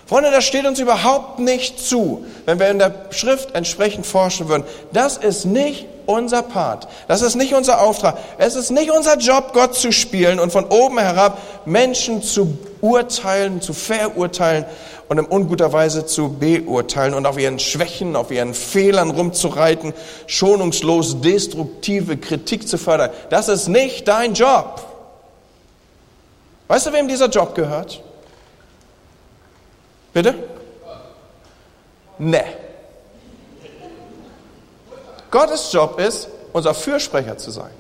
Freunde, 0.06 0.32
das 0.32 0.44
steht 0.44 0.66
uns 0.66 0.80
überhaupt 0.80 1.40
nicht 1.40 1.80
zu, 1.80 2.26
wenn 2.46 2.60
wir 2.60 2.70
in 2.70 2.80
der 2.80 3.06
Schrift 3.12 3.56
entsprechend 3.56 4.06
forschen 4.06 4.50
würden. 4.50 4.66
Das 4.92 5.18
ist 5.18 5.46
nicht 5.46 5.88
unser 6.06 6.42
Part. 6.42 6.88
Das 7.08 7.22
ist 7.22 7.36
nicht 7.36 7.54
unser 7.54 7.82
Auftrag. 7.82 8.18
Es 8.38 8.56
ist 8.56 8.72
nicht 8.72 8.92
unser 8.92 9.18
Job, 9.18 9.52
Gott 9.54 9.76
zu 9.76 9.92
spielen 9.92 10.40
und 10.40 10.52
von 10.52 10.66
oben 10.66 11.00
herab 11.00 11.38
Menschen 11.66 12.22
zu 12.22 12.58
urteilen, 12.82 13.62
zu 13.62 13.74
verurteilen 13.74 14.66
und 15.10 15.18
in 15.18 15.26
unguter 15.26 15.72
Weise 15.74 16.06
zu 16.06 16.38
beurteilen 16.38 17.14
und 17.14 17.26
auf 17.26 17.38
ihren 17.38 17.60
Schwächen, 17.60 18.16
auf 18.16 18.32
ihren 18.32 18.54
Fehlern 18.54 19.12
rumzureiten, 19.12 19.94
schonungslos 20.28 21.22
destruktive 21.22 22.18
Kritik 22.18 22.68
zu 22.68 22.78
fördern. 22.78 23.12
Das 23.30 23.50
ist 23.50 23.68
nicht 23.68 24.08
dein 24.08 24.34
Job. 24.34 24.84
Weißt 26.68 26.88
du, 26.88 26.94
wem 26.94 27.08
dieser 27.08 27.28
Job 27.28 27.54
gehört? 27.56 28.02
Bitte? 30.14 30.36
Ne. 32.18 32.44
Gottes 35.34 35.74
Job 35.74 36.00
ist, 36.00 36.28
unser 36.54 36.76
Fürsprecher 36.76 37.40
zu 37.40 37.50
sein. 37.50 37.72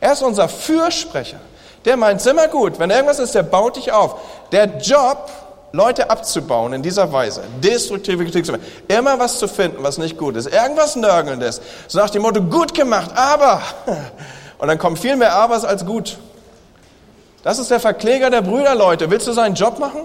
Er 0.00 0.12
ist 0.12 0.22
unser 0.22 0.48
Fürsprecher. 0.48 1.40
Der 1.84 1.96
meint 1.96 2.20
es 2.20 2.26
immer 2.26 2.46
gut. 2.46 2.78
Wenn 2.78 2.90
irgendwas 2.90 3.18
ist, 3.18 3.34
der 3.34 3.42
baut 3.42 3.74
dich 3.74 3.90
auf. 3.90 4.20
Der 4.52 4.78
Job, 4.78 5.28
Leute 5.72 6.08
abzubauen 6.08 6.72
in 6.74 6.82
dieser 6.84 7.12
Weise, 7.12 7.42
destruktive 7.60 8.22
Kritik 8.22 8.46
zu 8.46 8.52
machen, 8.52 8.64
immer 8.86 9.18
was 9.18 9.40
zu 9.40 9.48
finden, 9.48 9.82
was 9.82 9.98
nicht 9.98 10.16
gut 10.16 10.36
ist, 10.36 10.46
irgendwas 10.46 10.94
Nörgelndes, 10.94 11.60
so 11.88 11.98
nach 11.98 12.08
dem 12.08 12.22
Motto, 12.22 12.40
gut 12.40 12.72
gemacht, 12.72 13.10
aber, 13.16 13.60
und 14.58 14.68
dann 14.68 14.78
kommt 14.78 15.00
viel 15.00 15.16
mehr 15.16 15.34
Abers 15.34 15.64
als 15.64 15.84
gut. 15.84 16.18
Das 17.42 17.58
ist 17.58 17.68
der 17.68 17.80
Verkläger 17.80 18.30
der 18.30 18.42
Brüder, 18.42 18.76
Leute. 18.76 19.10
Willst 19.10 19.26
du 19.26 19.32
seinen 19.32 19.56
Job 19.56 19.80
machen? 19.80 20.02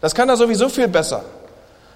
Das 0.00 0.14
kann 0.14 0.26
er 0.30 0.38
sowieso 0.38 0.70
viel 0.70 0.88
besser. 0.88 1.22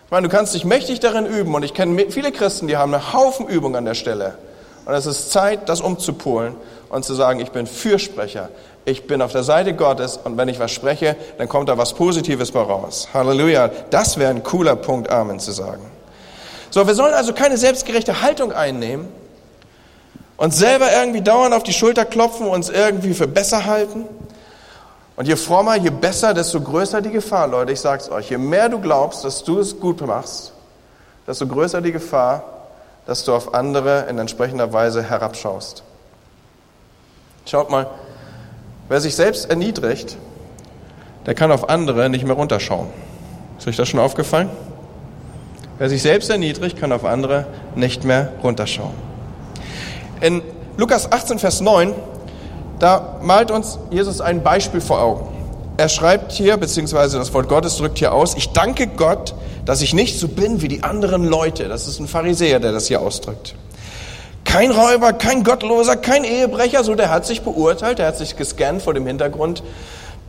Ich 0.08 0.10
meine, 0.10 0.26
du 0.26 0.34
kannst 0.34 0.54
dich 0.54 0.64
mächtig 0.64 1.00
darin 1.00 1.26
üben 1.26 1.54
und 1.54 1.62
ich 1.62 1.74
kenne 1.74 2.06
viele 2.08 2.32
Christen, 2.32 2.66
die 2.66 2.78
haben 2.78 2.94
einen 2.94 3.12
Haufen 3.12 3.46
Übung 3.46 3.76
an 3.76 3.84
der 3.84 3.92
Stelle. 3.92 4.38
Und 4.86 4.94
es 4.94 5.04
ist 5.04 5.30
Zeit, 5.30 5.68
das 5.68 5.82
umzupolen 5.82 6.54
und 6.88 7.04
zu 7.04 7.12
sagen, 7.12 7.40
ich 7.40 7.50
bin 7.50 7.66
Fürsprecher. 7.66 8.48
Ich 8.86 9.06
bin 9.06 9.20
auf 9.20 9.32
der 9.32 9.42
Seite 9.42 9.74
Gottes 9.74 10.16
und 10.16 10.38
wenn 10.38 10.48
ich 10.48 10.58
was 10.58 10.70
spreche, 10.70 11.14
dann 11.36 11.46
kommt 11.46 11.68
da 11.68 11.76
was 11.76 11.92
Positives 11.92 12.52
bei 12.52 12.62
raus. 12.62 13.10
Halleluja. 13.12 13.68
Das 13.90 14.16
wäre 14.16 14.30
ein 14.30 14.42
cooler 14.42 14.76
Punkt, 14.76 15.10
Amen 15.10 15.40
zu 15.40 15.52
sagen. 15.52 15.84
So, 16.70 16.86
wir 16.86 16.94
sollen 16.94 17.12
also 17.12 17.34
keine 17.34 17.58
selbstgerechte 17.58 18.22
Haltung 18.22 18.50
einnehmen 18.50 19.08
und 20.38 20.54
selber 20.54 20.86
irgendwie 20.90 21.20
dauernd 21.20 21.52
auf 21.52 21.64
die 21.64 21.74
Schulter 21.74 22.06
klopfen 22.06 22.46
und 22.46 22.54
uns 22.54 22.70
irgendwie 22.70 23.12
für 23.12 23.28
besser 23.28 23.66
halten, 23.66 24.06
und 25.18 25.26
je 25.26 25.34
frommer, 25.34 25.74
je 25.74 25.90
besser, 25.90 26.32
desto 26.32 26.60
größer 26.60 27.02
die 27.02 27.10
Gefahr, 27.10 27.48
Leute. 27.48 27.72
Ich 27.72 27.80
sag's 27.80 28.08
euch. 28.08 28.30
Je 28.30 28.38
mehr 28.38 28.68
du 28.68 28.78
glaubst, 28.78 29.24
dass 29.24 29.42
du 29.42 29.58
es 29.58 29.80
gut 29.80 30.00
machst, 30.06 30.52
desto 31.26 31.44
größer 31.48 31.80
die 31.80 31.90
Gefahr, 31.90 32.44
dass 33.04 33.24
du 33.24 33.34
auf 33.34 33.52
andere 33.52 34.06
in 34.08 34.16
entsprechender 34.20 34.72
Weise 34.72 35.02
herabschaust. 35.02 35.82
Schaut 37.46 37.68
mal, 37.68 37.88
wer 38.88 39.00
sich 39.00 39.16
selbst 39.16 39.50
erniedrigt, 39.50 40.16
der 41.26 41.34
kann 41.34 41.50
auf 41.50 41.68
andere 41.68 42.08
nicht 42.08 42.24
mehr 42.24 42.36
runterschauen. 42.36 42.86
Ist 43.58 43.66
euch 43.66 43.76
das 43.76 43.88
schon 43.88 43.98
aufgefallen? 43.98 44.48
Wer 45.78 45.88
sich 45.88 46.02
selbst 46.02 46.30
erniedrigt, 46.30 46.78
kann 46.78 46.92
auf 46.92 47.04
andere 47.04 47.46
nicht 47.74 48.04
mehr 48.04 48.34
runterschauen. 48.44 48.94
In 50.20 50.42
Lukas 50.76 51.10
18, 51.10 51.40
Vers 51.40 51.60
9 51.60 51.92
da 52.78 53.16
malt 53.22 53.50
uns 53.50 53.78
Jesus 53.90 54.20
ein 54.20 54.42
Beispiel 54.42 54.80
vor 54.80 55.00
Augen. 55.00 55.28
Er 55.76 55.88
schreibt 55.88 56.32
hier, 56.32 56.56
beziehungsweise 56.56 57.18
das 57.18 57.32
Wort 57.34 57.48
Gottes 57.48 57.76
drückt 57.76 57.98
hier 57.98 58.12
aus, 58.12 58.34
ich 58.34 58.52
danke 58.52 58.88
Gott, 58.88 59.34
dass 59.64 59.80
ich 59.80 59.94
nicht 59.94 60.18
so 60.18 60.26
bin 60.26 60.60
wie 60.60 60.68
die 60.68 60.82
anderen 60.82 61.24
Leute. 61.24 61.68
Das 61.68 61.86
ist 61.86 62.00
ein 62.00 62.08
Pharisäer, 62.08 62.58
der 62.58 62.72
das 62.72 62.88
hier 62.88 63.00
ausdrückt. 63.00 63.54
Kein 64.44 64.70
Räuber, 64.70 65.12
kein 65.12 65.44
Gottloser, 65.44 65.96
kein 65.96 66.24
Ehebrecher, 66.24 66.82
so 66.82 66.94
der 66.94 67.10
hat 67.10 67.26
sich 67.26 67.42
beurteilt, 67.42 67.98
der 67.98 68.06
hat 68.06 68.16
sich 68.16 68.36
gescannt 68.36 68.82
vor 68.82 68.94
dem 68.94 69.06
Hintergrund 69.06 69.62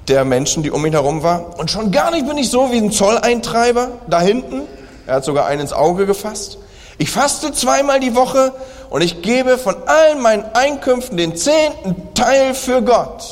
der 0.07 0.25
Menschen, 0.25 0.61
die 0.61 0.71
um 0.71 0.85
ihn 0.85 0.91
herum 0.91 1.23
waren. 1.23 1.45
Und 1.57 1.71
schon 1.71 1.91
gar 1.91 2.11
nicht 2.11 2.27
bin 2.27 2.37
ich 2.37 2.49
so 2.49 2.71
wie 2.71 2.77
ein 2.77 2.91
Zolleintreiber 2.91 3.89
da 4.07 4.19
hinten. 4.19 4.63
Er 5.07 5.15
hat 5.15 5.23
sogar 5.23 5.45
einen 5.45 5.61
ins 5.61 5.73
Auge 5.73 6.05
gefasst. 6.05 6.57
Ich 6.99 7.09
faste 7.11 7.53
zweimal 7.53 8.01
die 8.01 8.13
Woche 8.13 8.53
und 8.89 9.01
ich 9.01 9.21
gebe 9.21 9.57
von 9.57 9.87
allen 9.87 10.21
meinen 10.21 10.43
Einkünften 10.53 11.15
den 11.15 11.35
zehnten 11.35 12.13
Teil 12.13 12.53
für 12.53 12.81
Gott. 12.81 13.23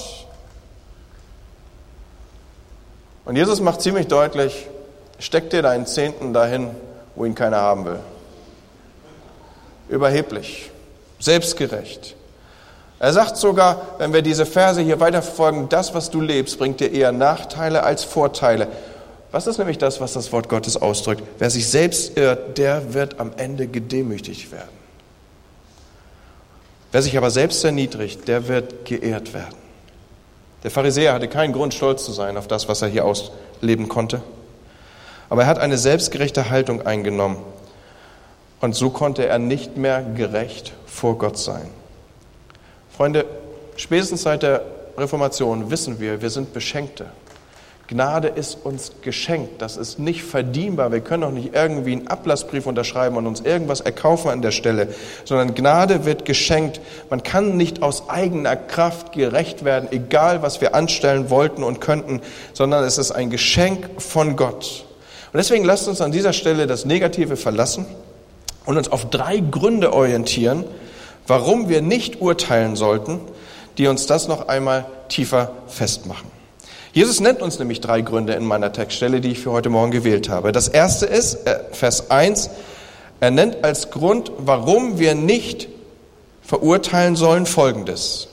Und 3.25 3.36
Jesus 3.36 3.59
macht 3.59 3.81
ziemlich 3.81 4.07
deutlich, 4.07 4.67
steck 5.19 5.50
dir 5.50 5.62
deinen 5.62 5.86
Zehnten 5.86 6.31
dahin, 6.31 6.69
wo 7.15 7.25
ihn 7.25 7.36
keiner 7.36 7.57
haben 7.57 7.83
will. 7.83 8.00
Überheblich, 9.89 10.71
selbstgerecht. 11.19 12.15
Er 13.00 13.12
sagt 13.12 13.36
sogar, 13.36 13.81
wenn 13.97 14.13
wir 14.13 14.21
diese 14.21 14.45
Verse 14.45 14.79
hier 14.79 15.01
weiterverfolgen, 15.01 15.67
das, 15.67 15.93
was 15.93 16.09
du 16.09 16.21
lebst, 16.21 16.57
bringt 16.57 16.79
dir 16.79 16.93
eher 16.93 17.12
Nachteile 17.12 17.83
als 17.83 18.05
Vorteile. 18.05 18.69
Was 19.31 19.48
ist 19.48 19.57
nämlich 19.57 19.77
das, 19.77 20.00
was 20.00 20.13
das 20.13 20.31
Wort 20.31 20.48
Gottes 20.48 20.77
ausdrückt? 20.77 21.24
Wer 21.38 21.50
sich 21.50 21.67
selbst 21.67 22.17
irrt, 22.17 22.57
der 22.57 22.93
wird 22.93 23.19
am 23.19 23.31
Ende 23.38 23.67
gedemütigt 23.67 24.51
werden. 24.51 24.69
Wer 26.91 27.01
sich 27.01 27.17
aber 27.17 27.29
selbst 27.29 27.63
erniedrigt, 27.63 28.27
der 28.27 28.48
wird 28.48 28.86
geehrt 28.86 29.34
werden. 29.34 29.55
Der 30.63 30.72
Pharisäer 30.72 31.13
hatte 31.13 31.27
keinen 31.27 31.53
Grund, 31.53 31.74
stolz 31.74 32.05
zu 32.05 32.12
sein 32.12 32.38
auf 32.38 32.48
das, 32.48 32.67
was 32.69 32.81
er 32.81 32.88
hier 32.88 33.05
ausleben 33.05 33.89
konnte. 33.89 34.22
Aber 35.29 35.43
er 35.43 35.48
hat 35.48 35.60
eine 35.60 35.77
selbstgerechte 35.77 36.50
Haltung 36.50 36.86
eingenommen. 36.86 37.38
Und 38.62 38.75
so 38.75 38.89
konnte 38.89 39.27
er 39.27 39.39
nicht 39.39 39.77
mehr 39.77 40.01
gerecht 40.01 40.74
vor 40.86 41.17
Gott 41.17 41.38
sein. 41.38 41.67
Freunde, 42.96 43.25
spätestens 43.75 44.24
seit 44.24 44.41
der 44.41 44.63
Reformation 44.98 45.69
wissen 45.69 46.00
wir, 46.00 46.22
wir 46.22 46.29
sind 46.29 46.53
Beschenkte. 46.53 47.05
Gnade 47.88 48.27
ist 48.27 48.58
uns 48.65 48.91
geschenkt. 49.01 49.62
Das 49.62 49.77
ist 49.77 49.98
nicht 49.98 50.24
verdienbar. 50.24 50.91
Wir 50.91 51.00
können 51.00 51.24
auch 51.24 51.32
nicht 51.32 51.56
irgendwie 51.56 51.94
einen 51.94 52.08
Ablassbrief 52.08 52.65
unterschreiben 52.65 53.15
und 53.15 53.25
uns 53.27 53.39
irgendwas 53.39 53.79
erkaufen 53.79 54.29
an 54.29 54.41
der 54.41 54.51
Stelle, 54.51 54.89
sondern 55.24 55.56
Gnade 55.56 56.03
wird 56.03 56.25
geschenkt. 56.25 56.82
Man 57.10 57.24
kann 57.24 57.56
nicht 57.56 57.82
aus 57.84 58.10
eigener 58.10 58.58
Kraft 58.58 59.13
gerecht 59.13 59.63
werden, 59.63 59.88
egal 59.91 60.41
was 60.41 60.60
wir 60.60 60.75
anstellen 60.75 61.29
wollten 61.29 61.63
und 61.63 61.79
könnten, 61.79 62.22
sondern 62.51 62.84
es 62.84 62.98
ist 62.98 63.12
ein 63.12 63.29
Geschenk 63.29 63.89
von 64.01 64.36
Gott. 64.36 64.86
Und 65.32 65.38
deswegen 65.38 65.63
lasst 65.63 65.88
uns 65.88 66.01
an 66.01 66.12
dieser 66.12 66.34
Stelle 66.34 66.67
das 66.67 66.84
Negative 66.84 67.38
verlassen 67.38 67.86
und 68.65 68.77
uns 68.77 68.91
auf 68.91 69.10
drei 69.10 69.39
Gründe 69.39 69.94
orientieren, 69.94 70.65
warum 71.25 71.70
wir 71.70 71.82
nicht 71.82 72.20
urteilen 72.20 72.75
sollten, 72.75 73.20
die 73.77 73.88
uns 73.88 74.08
das 74.08 74.27
noch 74.27 74.50
einmal 74.50 74.86
tiefer 75.08 75.53
festmachen. 75.67 76.37
Jesus 76.94 77.20
nennt 77.20 77.41
uns 77.41 77.60
nämlich 77.60 77.82
drei 77.82 78.01
Gründe 78.01 78.34
in 78.34 78.46
meiner 78.46 78.72
Textstelle, 78.72 79.22
die 79.22 79.32
ich 79.32 79.39
für 79.39 79.51
heute 79.51 79.70
Morgen 79.70 79.91
gewählt 79.91 80.29
habe. 80.29 80.51
Das 80.51 80.67
erste 80.67 81.06
ist, 81.06 81.46
äh, 81.46 81.60
Vers 81.72 82.10
1, 82.10 82.50
er 83.20 83.32
nennt 83.32 83.63
als 83.63 83.91
Grund, 83.91 84.32
warum 84.38 85.00
wir 85.00 85.15
nicht 85.15 85.67
verurteilen 86.41 87.15
sollen, 87.15 87.46
Folgendes. 87.46 88.29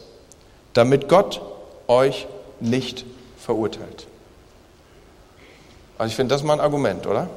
Damit 0.73 1.09
Gott 1.09 1.41
euch 1.89 2.27
nicht 2.61 3.05
verurteilt. 3.39 4.07
Also 5.99 6.11
ich 6.11 6.17
finde 6.17 6.35
das 6.35 6.43
mal 6.43 6.55
ein 6.55 6.61
Argument, 6.61 7.07
oder? 7.07 7.29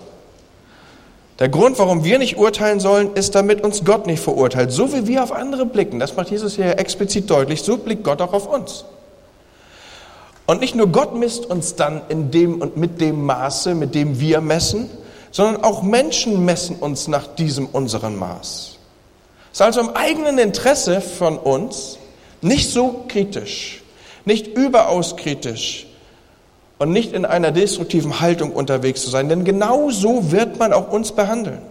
Der 1.40 1.50
Grund, 1.50 1.78
warum 1.78 2.04
wir 2.04 2.18
nicht 2.18 2.38
urteilen 2.38 2.80
sollen, 2.80 3.14
ist, 3.14 3.36
damit 3.36 3.64
uns 3.64 3.86
Gott 3.86 4.08
nicht 4.08 4.22
verurteilt. 4.22 4.72
So 4.72 4.92
wie 4.94 5.08
wir 5.08 5.24
auf 5.24 5.32
andere 5.32 5.66
blicken, 5.66 6.00
das 6.00 6.16
macht 6.16 6.32
Jesus 6.32 6.56
hier 6.56 6.80
explizit 6.80 7.30
deutlich, 7.30 7.62
so 7.62 7.78
blickt 7.78 8.04
Gott 8.04 8.22
auch 8.22 8.34
auf 8.34 8.48
uns. 8.48 8.86
Und 10.48 10.62
nicht 10.62 10.76
nur 10.76 10.88
Gott 10.88 11.14
misst 11.14 11.46
uns 11.46 11.76
dann 11.76 12.02
in 12.08 12.32
dem 12.32 12.62
und 12.62 12.78
mit 12.78 13.02
dem 13.02 13.26
Maße, 13.26 13.76
mit 13.76 13.94
dem 13.94 14.20
wir 14.20 14.42
messen, 14.42 14.90
sondern 15.30 15.64
auch 15.64 15.84
Menschen 15.84 16.46
messen 16.46 16.78
uns 16.78 17.08
nach 17.08 17.28
diesem 17.28 17.68
unseren 17.68 18.16
Maß. 18.16 18.78
Es 19.52 19.60
ist 19.60 19.62
also 19.62 19.82
im 19.82 19.90
eigenen 19.90 20.38
Interesse 20.38 21.02
von 21.02 21.38
uns, 21.38 21.98
nicht 22.42 22.72
so 22.72 23.04
kritisch, 23.10 23.84
nicht 24.24 24.48
überaus 24.48 25.18
kritisch 25.18 25.86
und 26.78 26.92
nicht 26.92 27.12
in 27.12 27.26
einer 27.26 27.52
destruktiven 27.52 28.22
Haltung 28.22 28.52
unterwegs 28.52 29.02
zu 29.02 29.10
sein, 29.10 29.28
denn 29.28 29.44
genau 29.44 29.90
so 29.90 30.32
wird 30.32 30.60
man 30.60 30.72
auch 30.72 30.90
uns 30.92 31.12
behandeln. 31.12 31.62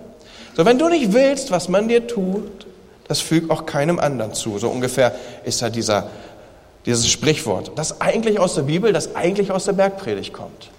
So, 0.55 0.65
wenn 0.67 0.79
du 0.79 0.89
nicht 0.89 1.13
willst, 1.13 1.51
was 1.51 1.69
man 1.69 1.89
dir 1.89 2.07
tut, 2.07 2.67
das 3.09 3.21
fügt 3.21 3.51
auch 3.51 3.67
keinem 3.67 3.99
anderen 3.99 4.35
zu. 4.35 4.59
So 4.59 4.69
ungefähr 4.69 5.15
ist 5.45 5.63
da 5.63 5.71
dieser 5.71 6.11
dieses 6.87 7.09
Sprichwort, 7.09 7.73
das 7.75 8.01
eigentlich 8.01 8.39
aus 8.39 8.55
der 8.55 8.63
Bibel, 8.63 8.93
das 8.93 9.17
eigentlich 9.17 9.51
aus 9.51 9.65
der 9.65 9.73
Bergpredigt 9.73 10.33
kommt. 10.33 10.71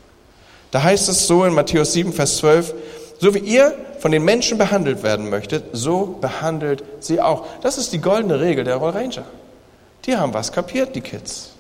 Da 0.72 0.84
heißt 0.84 1.10
es 1.10 1.28
so 1.28 1.44
in 1.46 1.54
Matthäus 1.54 1.94
7, 1.94 2.14
Vers 2.14 2.38
12, 2.38 2.74
so 3.20 3.34
wie 3.34 3.40
ihr 3.40 3.74
von 4.00 4.12
den 4.12 4.24
Menschen 4.24 4.58
behandelt 4.58 5.04
werden 5.04 5.30
möchtet, 5.30 5.66
so 5.74 6.18
behandelt 6.22 6.84
sie 7.00 7.20
auch. 7.20 7.46
Das 7.62 7.78
ist 7.78 7.94
die 7.94 8.00
goldene 8.00 8.40
Regel 8.40 8.64
der 8.64 8.78
Roll 8.78 8.92
Ranger. 8.92 9.26
Die 10.06 10.16
haben 10.16 10.34
was 10.34 10.52
kapiert, 10.52 10.96
die 10.96 11.02
Kids. 11.02 11.52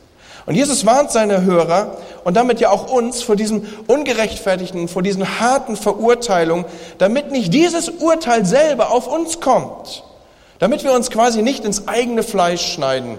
Und 0.45 0.55
Jesus 0.55 0.85
warnt 0.85 1.11
seine 1.11 1.43
Hörer 1.43 1.97
und 2.23 2.37
damit 2.37 2.61
ja 2.61 2.69
auch 2.69 2.89
uns 2.89 3.21
vor 3.21 3.35
diesem 3.35 3.67
ungerechtfertigten, 3.87 4.87
vor 4.87 5.01
diesen 5.01 5.41
harten 5.41 5.75
Verurteilungen, 5.75 6.63
damit 6.99 7.31
nicht 7.31 7.53
dieses 7.53 7.89
Urteil 7.89 8.45
selber 8.45 8.91
auf 8.91 9.07
uns 9.07 9.41
kommt. 9.41 10.03
Damit 10.59 10.85
wir 10.85 10.93
uns 10.93 11.09
quasi 11.09 11.41
nicht 11.41 11.65
ins 11.65 11.87
eigene 11.89 12.23
Fleisch 12.23 12.73
schneiden 12.73 13.17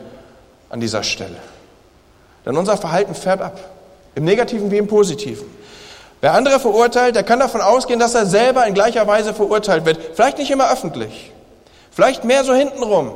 an 0.70 0.80
dieser 0.80 1.02
Stelle. 1.02 1.37
Denn 2.44 2.56
unser 2.56 2.76
Verhalten 2.76 3.14
färbt 3.14 3.42
ab. 3.42 3.58
Im 4.14 4.25
Negativen 4.25 4.70
wie 4.70 4.78
im 4.78 4.87
Positiven. 4.87 5.46
Wer 6.20 6.34
andere 6.34 6.58
verurteilt, 6.58 7.14
der 7.14 7.22
kann 7.22 7.38
davon 7.38 7.60
ausgehen, 7.60 8.00
dass 8.00 8.14
er 8.14 8.26
selber 8.26 8.66
in 8.66 8.75
gleicher 8.75 9.06
Weise 9.06 9.34
verurteilt 9.34 9.84
wird. 9.84 9.98
Vielleicht 10.14 10.38
nicht 10.38 10.50
immer 10.50 10.70
öffentlich. 10.72 11.32
Vielleicht 11.90 12.25
mehr 12.25 12.44
so 12.44 12.54
hintenrum. 12.54 13.12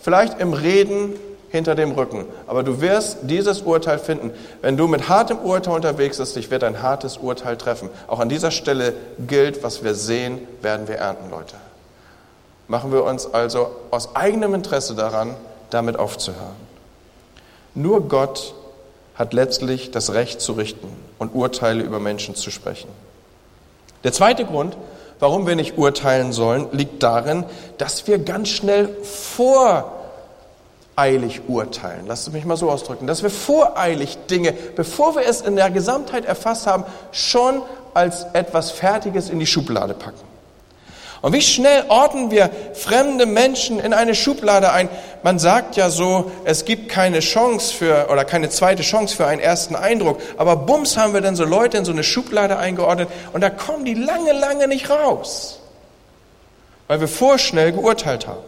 Vielleicht 0.00 0.40
im 0.40 0.52
Reden 0.52 1.14
hinter 1.50 1.74
dem 1.74 1.92
Rücken. 1.92 2.24
Aber 2.46 2.62
du 2.62 2.80
wirst 2.80 3.18
dieses 3.22 3.62
Urteil 3.62 3.98
finden. 3.98 4.30
Wenn 4.62 4.76
du 4.76 4.86
mit 4.86 5.08
hartem 5.08 5.38
Urteil 5.38 5.74
unterwegs 5.74 6.18
bist, 6.18 6.36
dich 6.36 6.50
wird 6.50 6.64
ein 6.64 6.82
hartes 6.82 7.18
Urteil 7.18 7.56
treffen. 7.56 7.90
Auch 8.06 8.20
an 8.20 8.28
dieser 8.28 8.50
Stelle 8.50 8.94
gilt, 9.26 9.62
was 9.62 9.84
wir 9.84 9.94
sehen, 9.94 10.46
werden 10.62 10.88
wir 10.88 10.96
ernten, 10.96 11.30
Leute. 11.30 11.56
Machen 12.68 12.92
wir 12.92 13.04
uns 13.04 13.32
also 13.32 13.70
aus 13.90 14.16
eigenem 14.16 14.54
Interesse 14.54 14.94
daran, 14.94 15.34
damit 15.70 15.98
aufzuhören. 15.98 16.65
Nur 17.76 18.08
Gott 18.08 18.54
hat 19.14 19.32
letztlich 19.34 19.90
das 19.90 20.12
Recht 20.14 20.40
zu 20.40 20.52
richten 20.54 20.88
und 21.18 21.34
Urteile 21.34 21.82
über 21.82 22.00
Menschen 22.00 22.34
zu 22.34 22.50
sprechen. 22.50 22.88
Der 24.02 24.12
zweite 24.12 24.46
Grund, 24.46 24.76
warum 25.20 25.46
wir 25.46 25.56
nicht 25.56 25.76
urteilen 25.76 26.32
sollen, 26.32 26.68
liegt 26.72 27.02
darin, 27.02 27.44
dass 27.76 28.06
wir 28.06 28.18
ganz 28.18 28.48
schnell 28.48 28.88
voreilig 30.94 31.42
urteilen. 31.48 32.06
Lasst 32.06 32.32
mich 32.32 32.46
mal 32.46 32.56
so 32.56 32.70
ausdrücken, 32.70 33.06
dass 33.06 33.22
wir 33.22 33.30
voreilig 33.30 34.16
Dinge, 34.30 34.54
bevor 34.74 35.14
wir 35.14 35.26
es 35.26 35.42
in 35.42 35.56
der 35.56 35.70
Gesamtheit 35.70 36.24
erfasst 36.24 36.66
haben, 36.66 36.84
schon 37.12 37.60
als 37.92 38.24
etwas 38.32 38.70
Fertiges 38.70 39.28
in 39.28 39.38
die 39.38 39.46
Schublade 39.46 39.92
packen. 39.92 40.25
Und 41.22 41.32
wie 41.32 41.42
schnell 41.42 41.84
ordnen 41.88 42.30
wir 42.30 42.50
fremde 42.74 43.26
Menschen 43.26 43.80
in 43.80 43.92
eine 43.92 44.14
Schublade 44.14 44.72
ein? 44.72 44.88
Man 45.22 45.38
sagt 45.38 45.76
ja 45.76 45.90
so, 45.90 46.30
es 46.44 46.64
gibt 46.64 46.88
keine 46.88 47.20
Chance 47.20 47.74
für 47.74 48.08
oder 48.12 48.24
keine 48.24 48.48
zweite 48.50 48.82
Chance 48.82 49.16
für 49.16 49.26
einen 49.26 49.40
ersten 49.40 49.74
Eindruck. 49.74 50.20
Aber 50.36 50.56
bums 50.56 50.96
haben 50.96 51.14
wir 51.14 51.20
dann 51.20 51.34
so 51.34 51.44
Leute 51.44 51.78
in 51.78 51.84
so 51.84 51.92
eine 51.92 52.04
Schublade 52.04 52.58
eingeordnet 52.58 53.08
und 53.32 53.40
da 53.40 53.50
kommen 53.50 53.84
die 53.84 53.94
lange, 53.94 54.32
lange 54.32 54.68
nicht 54.68 54.90
raus. 54.90 55.60
Weil 56.86 57.00
wir 57.00 57.08
vorschnell 57.08 57.72
geurteilt 57.72 58.26
haben. 58.26 58.44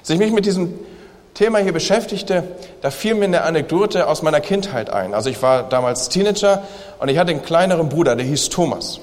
Als 0.00 0.10
ich 0.10 0.18
mich 0.18 0.30
mit 0.30 0.46
diesem 0.46 0.78
Thema 1.34 1.58
hier 1.58 1.72
beschäftigte, 1.72 2.44
da 2.80 2.90
fiel 2.90 3.14
mir 3.14 3.24
eine 3.24 3.42
Anekdote 3.42 4.06
aus 4.06 4.22
meiner 4.22 4.40
Kindheit 4.40 4.90
ein. 4.90 5.14
Also 5.14 5.30
ich 5.30 5.42
war 5.42 5.64
damals 5.64 6.08
Teenager 6.08 6.62
und 7.00 7.08
ich 7.08 7.18
hatte 7.18 7.32
einen 7.32 7.42
kleineren 7.42 7.88
Bruder, 7.88 8.14
der 8.14 8.24
hieß 8.24 8.50
Thomas. 8.50 9.00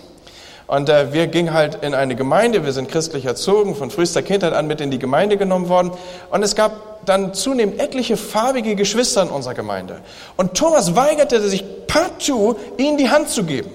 Und 0.67 0.89
äh, 0.89 1.11
wir 1.13 1.27
gingen 1.27 1.53
halt 1.53 1.83
in 1.83 1.93
eine 1.93 2.15
Gemeinde, 2.15 2.63
wir 2.63 2.71
sind 2.71 2.89
christlich 2.89 3.25
erzogen, 3.25 3.75
von 3.75 3.91
frühester 3.91 4.21
Kindheit 4.21 4.53
an 4.53 4.67
mit 4.67 4.81
in 4.81 4.91
die 4.91 4.99
Gemeinde 4.99 5.37
genommen 5.37 5.69
worden. 5.69 5.91
Und 6.31 6.43
es 6.43 6.55
gab 6.55 7.05
dann 7.05 7.33
zunehmend 7.33 7.81
etliche 7.81 8.17
farbige 8.17 8.75
Geschwister 8.75 9.23
in 9.23 9.29
unserer 9.29 9.53
Gemeinde. 9.53 9.99
Und 10.37 10.53
Thomas 10.53 10.95
weigerte 10.95 11.41
sich 11.41 11.63
partout, 11.87 12.55
ihnen 12.77 12.97
die 12.97 13.09
Hand 13.09 13.29
zu 13.29 13.43
geben. 13.43 13.71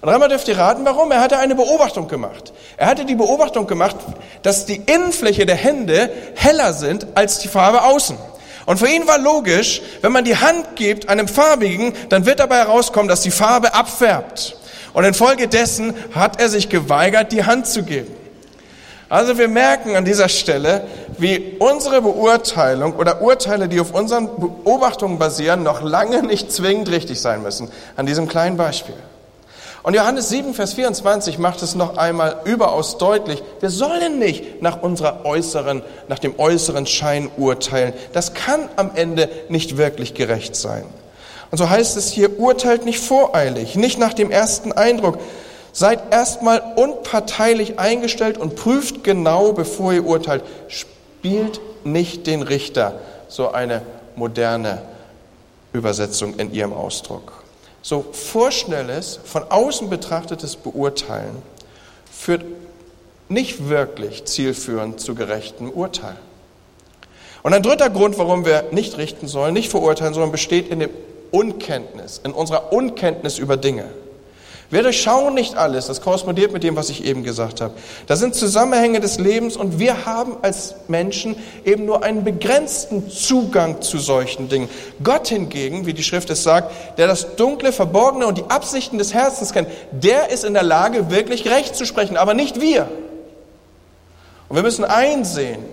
Und 0.00 0.10
einmal 0.10 0.28
dürft 0.28 0.48
ihr 0.48 0.58
raten, 0.58 0.84
warum. 0.84 1.10
Er 1.10 1.20
hatte 1.20 1.38
eine 1.38 1.54
Beobachtung 1.54 2.08
gemacht. 2.08 2.52
Er 2.76 2.88
hatte 2.88 3.06
die 3.06 3.14
Beobachtung 3.14 3.66
gemacht, 3.66 3.96
dass 4.42 4.66
die 4.66 4.76
Innenfläche 4.76 5.46
der 5.46 5.56
Hände 5.56 6.10
heller 6.34 6.74
sind 6.74 7.06
als 7.14 7.38
die 7.38 7.48
Farbe 7.48 7.82
außen. 7.82 8.18
Und 8.66 8.78
für 8.78 8.86
ihn 8.86 9.06
war 9.06 9.18
logisch, 9.18 9.82
wenn 10.02 10.12
man 10.12 10.24
die 10.24 10.36
Hand 10.36 10.76
gibt 10.76 11.08
einem 11.08 11.26
Farbigen, 11.26 11.94
dann 12.08 12.26
wird 12.26 12.40
dabei 12.40 12.58
herauskommen, 12.58 13.08
dass 13.08 13.22
die 13.22 13.30
Farbe 13.30 13.74
abfärbt. 13.74 14.56
Und 14.94 15.04
infolgedessen 15.04 15.94
hat 16.14 16.40
er 16.40 16.48
sich 16.48 16.70
geweigert, 16.70 17.32
die 17.32 17.44
Hand 17.44 17.66
zu 17.66 17.82
geben. 17.82 18.14
Also 19.10 19.36
wir 19.36 19.48
merken 19.48 19.96
an 19.96 20.04
dieser 20.04 20.28
Stelle, 20.28 20.86
wie 21.18 21.56
unsere 21.58 22.00
Beurteilung 22.00 22.94
oder 22.94 23.20
Urteile, 23.20 23.68
die 23.68 23.78
auf 23.78 23.92
unseren 23.92 24.28
Beobachtungen 24.40 25.18
basieren, 25.18 25.62
noch 25.62 25.82
lange 25.82 26.22
nicht 26.22 26.50
zwingend 26.50 26.90
richtig 26.90 27.20
sein 27.20 27.42
müssen. 27.42 27.68
An 27.96 28.06
diesem 28.06 28.28
kleinen 28.28 28.56
Beispiel. 28.56 28.94
Und 29.82 29.94
Johannes 29.94 30.30
7, 30.30 30.54
Vers 30.54 30.72
24 30.72 31.38
macht 31.38 31.60
es 31.60 31.74
noch 31.74 31.98
einmal 31.98 32.40
überaus 32.44 32.96
deutlich. 32.96 33.42
Wir 33.60 33.68
sollen 33.68 34.18
nicht 34.18 34.62
nach 34.62 34.80
unserer 34.80 35.26
äußeren, 35.26 35.82
nach 36.08 36.18
dem 36.18 36.38
äußeren 36.38 36.86
Schein 36.86 37.28
urteilen. 37.36 37.92
Das 38.14 38.32
kann 38.32 38.70
am 38.76 38.92
Ende 38.94 39.28
nicht 39.50 39.76
wirklich 39.76 40.14
gerecht 40.14 40.56
sein. 40.56 40.84
Und 41.54 41.58
so 41.58 41.70
heißt 41.70 41.96
es 41.96 42.10
hier, 42.10 42.40
urteilt 42.40 42.84
nicht 42.84 42.98
voreilig, 42.98 43.76
nicht 43.76 43.96
nach 43.96 44.12
dem 44.12 44.32
ersten 44.32 44.72
Eindruck. 44.72 45.20
Seid 45.72 46.12
erstmal 46.12 46.60
unparteilich 46.74 47.78
eingestellt 47.78 48.38
und 48.38 48.56
prüft 48.56 49.04
genau, 49.04 49.52
bevor 49.52 49.92
ihr 49.92 50.04
urteilt. 50.04 50.42
Spielt 50.66 51.60
nicht 51.84 52.26
den 52.26 52.42
Richter. 52.42 52.98
So 53.28 53.52
eine 53.52 53.82
moderne 54.16 54.82
Übersetzung 55.72 56.34
in 56.40 56.52
ihrem 56.52 56.72
Ausdruck. 56.72 57.44
So 57.82 58.04
vorschnelles, 58.10 59.20
von 59.22 59.44
außen 59.48 59.88
betrachtetes 59.88 60.56
Beurteilen 60.56 61.40
führt 62.10 62.44
nicht 63.28 63.68
wirklich 63.68 64.24
zielführend 64.24 64.98
zu 64.98 65.14
gerechtem 65.14 65.70
Urteil. 65.70 66.16
Und 67.44 67.54
ein 67.54 67.62
dritter 67.62 67.90
Grund, 67.90 68.18
warum 68.18 68.44
wir 68.44 68.64
nicht 68.72 68.98
richten 68.98 69.28
sollen, 69.28 69.54
nicht 69.54 69.70
verurteilen, 69.70 70.14
sondern 70.14 70.32
besteht 70.32 70.68
in 70.68 70.80
dem 70.80 70.90
Unkenntnis, 71.34 72.20
in 72.22 72.30
unserer 72.30 72.72
Unkenntnis 72.72 73.38
über 73.38 73.56
Dinge. 73.56 73.86
Wir 74.70 74.84
durchschauen 74.84 75.34
nicht 75.34 75.56
alles, 75.56 75.86
das 75.86 76.00
korrespondiert 76.00 76.52
mit 76.52 76.62
dem, 76.62 76.76
was 76.76 76.90
ich 76.90 77.04
eben 77.04 77.24
gesagt 77.24 77.60
habe. 77.60 77.74
Das 78.06 78.20
sind 78.20 78.36
Zusammenhänge 78.36 79.00
des 79.00 79.18
Lebens 79.18 79.56
und 79.56 79.80
wir 79.80 80.06
haben 80.06 80.36
als 80.42 80.76
Menschen 80.86 81.36
eben 81.64 81.86
nur 81.86 82.04
einen 82.04 82.22
begrenzten 82.22 83.10
Zugang 83.10 83.82
zu 83.82 83.98
solchen 83.98 84.48
Dingen. 84.48 84.68
Gott 85.02 85.28
hingegen, 85.28 85.86
wie 85.86 85.92
die 85.92 86.04
Schrift 86.04 86.30
es 86.30 86.44
sagt, 86.44 86.72
der 86.98 87.08
das 87.08 87.34
Dunkle, 87.34 87.72
Verborgene 87.72 88.26
und 88.26 88.38
die 88.38 88.44
Absichten 88.48 88.98
des 88.98 89.12
Herzens 89.12 89.52
kennt, 89.52 89.68
der 89.90 90.30
ist 90.30 90.44
in 90.44 90.54
der 90.54 90.62
Lage, 90.62 91.10
wirklich 91.10 91.48
Recht 91.48 91.74
zu 91.74 91.84
sprechen, 91.84 92.16
aber 92.16 92.34
nicht 92.34 92.60
wir. 92.60 92.88
Und 94.48 94.56
wir 94.56 94.62
müssen 94.62 94.84
einsehen, 94.84 95.64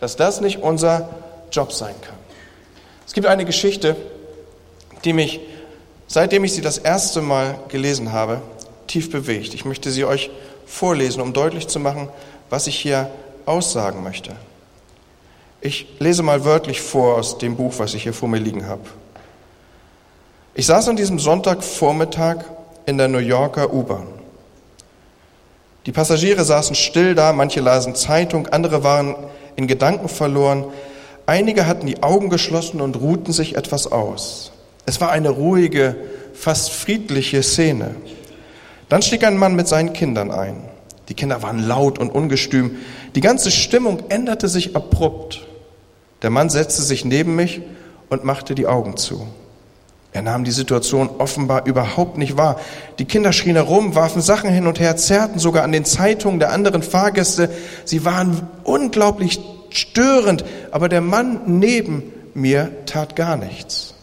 dass 0.00 0.16
das 0.16 0.40
nicht 0.40 0.62
unser 0.62 1.08
Job 1.52 1.72
sein 1.72 1.94
kann. 2.02 2.16
Es 3.06 3.12
gibt 3.12 3.26
eine 3.26 3.44
Geschichte, 3.44 3.96
die 5.04 5.12
mich, 5.12 5.40
seitdem 6.06 6.44
ich 6.44 6.52
sie 6.52 6.60
das 6.60 6.78
erste 6.78 7.22
Mal 7.22 7.58
gelesen 7.68 8.12
habe, 8.12 8.42
tief 8.86 9.10
bewegt. 9.10 9.54
Ich 9.54 9.64
möchte 9.64 9.90
sie 9.90 10.04
euch 10.04 10.30
vorlesen, 10.66 11.20
um 11.20 11.32
deutlich 11.32 11.68
zu 11.68 11.80
machen, 11.80 12.08
was 12.50 12.66
ich 12.66 12.76
hier 12.76 13.10
aussagen 13.46 14.02
möchte. 14.02 14.32
Ich 15.60 15.86
lese 15.98 16.22
mal 16.22 16.44
wörtlich 16.44 16.80
vor 16.80 17.16
aus 17.16 17.38
dem 17.38 17.56
Buch, 17.56 17.74
was 17.78 17.94
ich 17.94 18.02
hier 18.02 18.12
vor 18.12 18.28
mir 18.28 18.38
liegen 18.38 18.66
habe. 18.66 18.82
Ich 20.54 20.66
saß 20.66 20.88
an 20.88 20.96
diesem 20.96 21.18
Sonntagvormittag 21.18 22.44
in 22.84 22.98
der 22.98 23.08
New 23.08 23.18
Yorker 23.18 23.72
U-Bahn. 23.72 24.06
Die 25.86 25.92
Passagiere 25.92 26.44
saßen 26.44 26.74
still 26.74 27.14
da, 27.14 27.32
manche 27.32 27.60
lasen 27.60 27.94
Zeitung, 27.94 28.48
andere 28.48 28.84
waren 28.84 29.16
in 29.56 29.66
Gedanken 29.66 30.08
verloren, 30.08 30.66
einige 31.26 31.66
hatten 31.66 31.86
die 31.86 32.02
Augen 32.02 32.28
geschlossen 32.28 32.80
und 32.80 32.96
ruhten 32.96 33.32
sich 33.32 33.56
etwas 33.56 33.90
aus. 33.90 34.52
Es 34.86 35.00
war 35.00 35.10
eine 35.10 35.30
ruhige, 35.30 35.96
fast 36.34 36.72
friedliche 36.72 37.42
Szene. 37.42 37.94
Dann 38.88 39.02
stieg 39.02 39.24
ein 39.24 39.36
Mann 39.36 39.54
mit 39.54 39.68
seinen 39.68 39.92
Kindern 39.92 40.30
ein. 40.30 40.64
Die 41.08 41.14
Kinder 41.14 41.42
waren 41.42 41.58
laut 41.66 41.98
und 41.98 42.10
ungestüm. 42.10 42.76
Die 43.14 43.20
ganze 43.20 43.50
Stimmung 43.50 44.02
änderte 44.08 44.48
sich 44.48 44.76
abrupt. 44.76 45.46
Der 46.22 46.30
Mann 46.30 46.50
setzte 46.50 46.82
sich 46.82 47.04
neben 47.04 47.34
mich 47.34 47.62
und 48.10 48.24
machte 48.24 48.54
die 48.54 48.66
Augen 48.66 48.96
zu. 48.96 49.26
Er 50.12 50.22
nahm 50.22 50.44
die 50.44 50.50
Situation 50.50 51.08
offenbar 51.18 51.66
überhaupt 51.66 52.18
nicht 52.18 52.36
wahr. 52.36 52.60
Die 52.98 53.06
Kinder 53.06 53.32
schrien 53.32 53.56
herum, 53.56 53.94
warfen 53.94 54.20
Sachen 54.20 54.50
hin 54.50 54.66
und 54.66 54.78
her, 54.78 54.96
zerrten 54.96 55.38
sogar 55.38 55.64
an 55.64 55.72
den 55.72 55.86
Zeitungen 55.86 56.38
der 56.38 56.52
anderen 56.52 56.82
Fahrgäste. 56.82 57.48
Sie 57.86 58.04
waren 58.04 58.46
unglaublich 58.62 59.40
störend, 59.70 60.44
aber 60.70 60.90
der 60.90 61.00
Mann 61.00 61.40
neben 61.46 62.02
mir 62.34 62.70
tat 62.84 63.16
gar 63.16 63.36
nichts. 63.36 63.94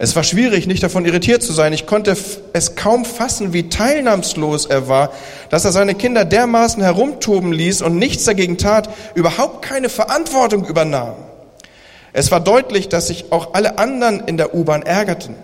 Es 0.00 0.14
war 0.14 0.22
schwierig, 0.22 0.68
nicht 0.68 0.84
davon 0.84 1.04
irritiert 1.04 1.42
zu 1.42 1.52
sein. 1.52 1.72
Ich 1.72 1.86
konnte 1.86 2.16
es 2.52 2.76
kaum 2.76 3.04
fassen, 3.04 3.52
wie 3.52 3.68
teilnahmslos 3.68 4.66
er 4.66 4.86
war, 4.86 5.10
dass 5.50 5.64
er 5.64 5.72
seine 5.72 5.96
Kinder 5.96 6.24
dermaßen 6.24 6.80
herumtoben 6.80 7.52
ließ 7.52 7.82
und 7.82 7.96
nichts 7.96 8.22
dagegen 8.22 8.58
tat, 8.58 8.88
überhaupt 9.16 9.62
keine 9.62 9.88
Verantwortung 9.88 10.64
übernahm. 10.66 11.16
Es 12.12 12.30
war 12.30 12.38
deutlich, 12.38 12.88
dass 12.88 13.08
sich 13.08 13.32
auch 13.32 13.54
alle 13.54 13.78
anderen 13.78 14.20
in 14.20 14.36
der 14.36 14.54
U-Bahn 14.54 14.82
ärgerten. 14.82 15.34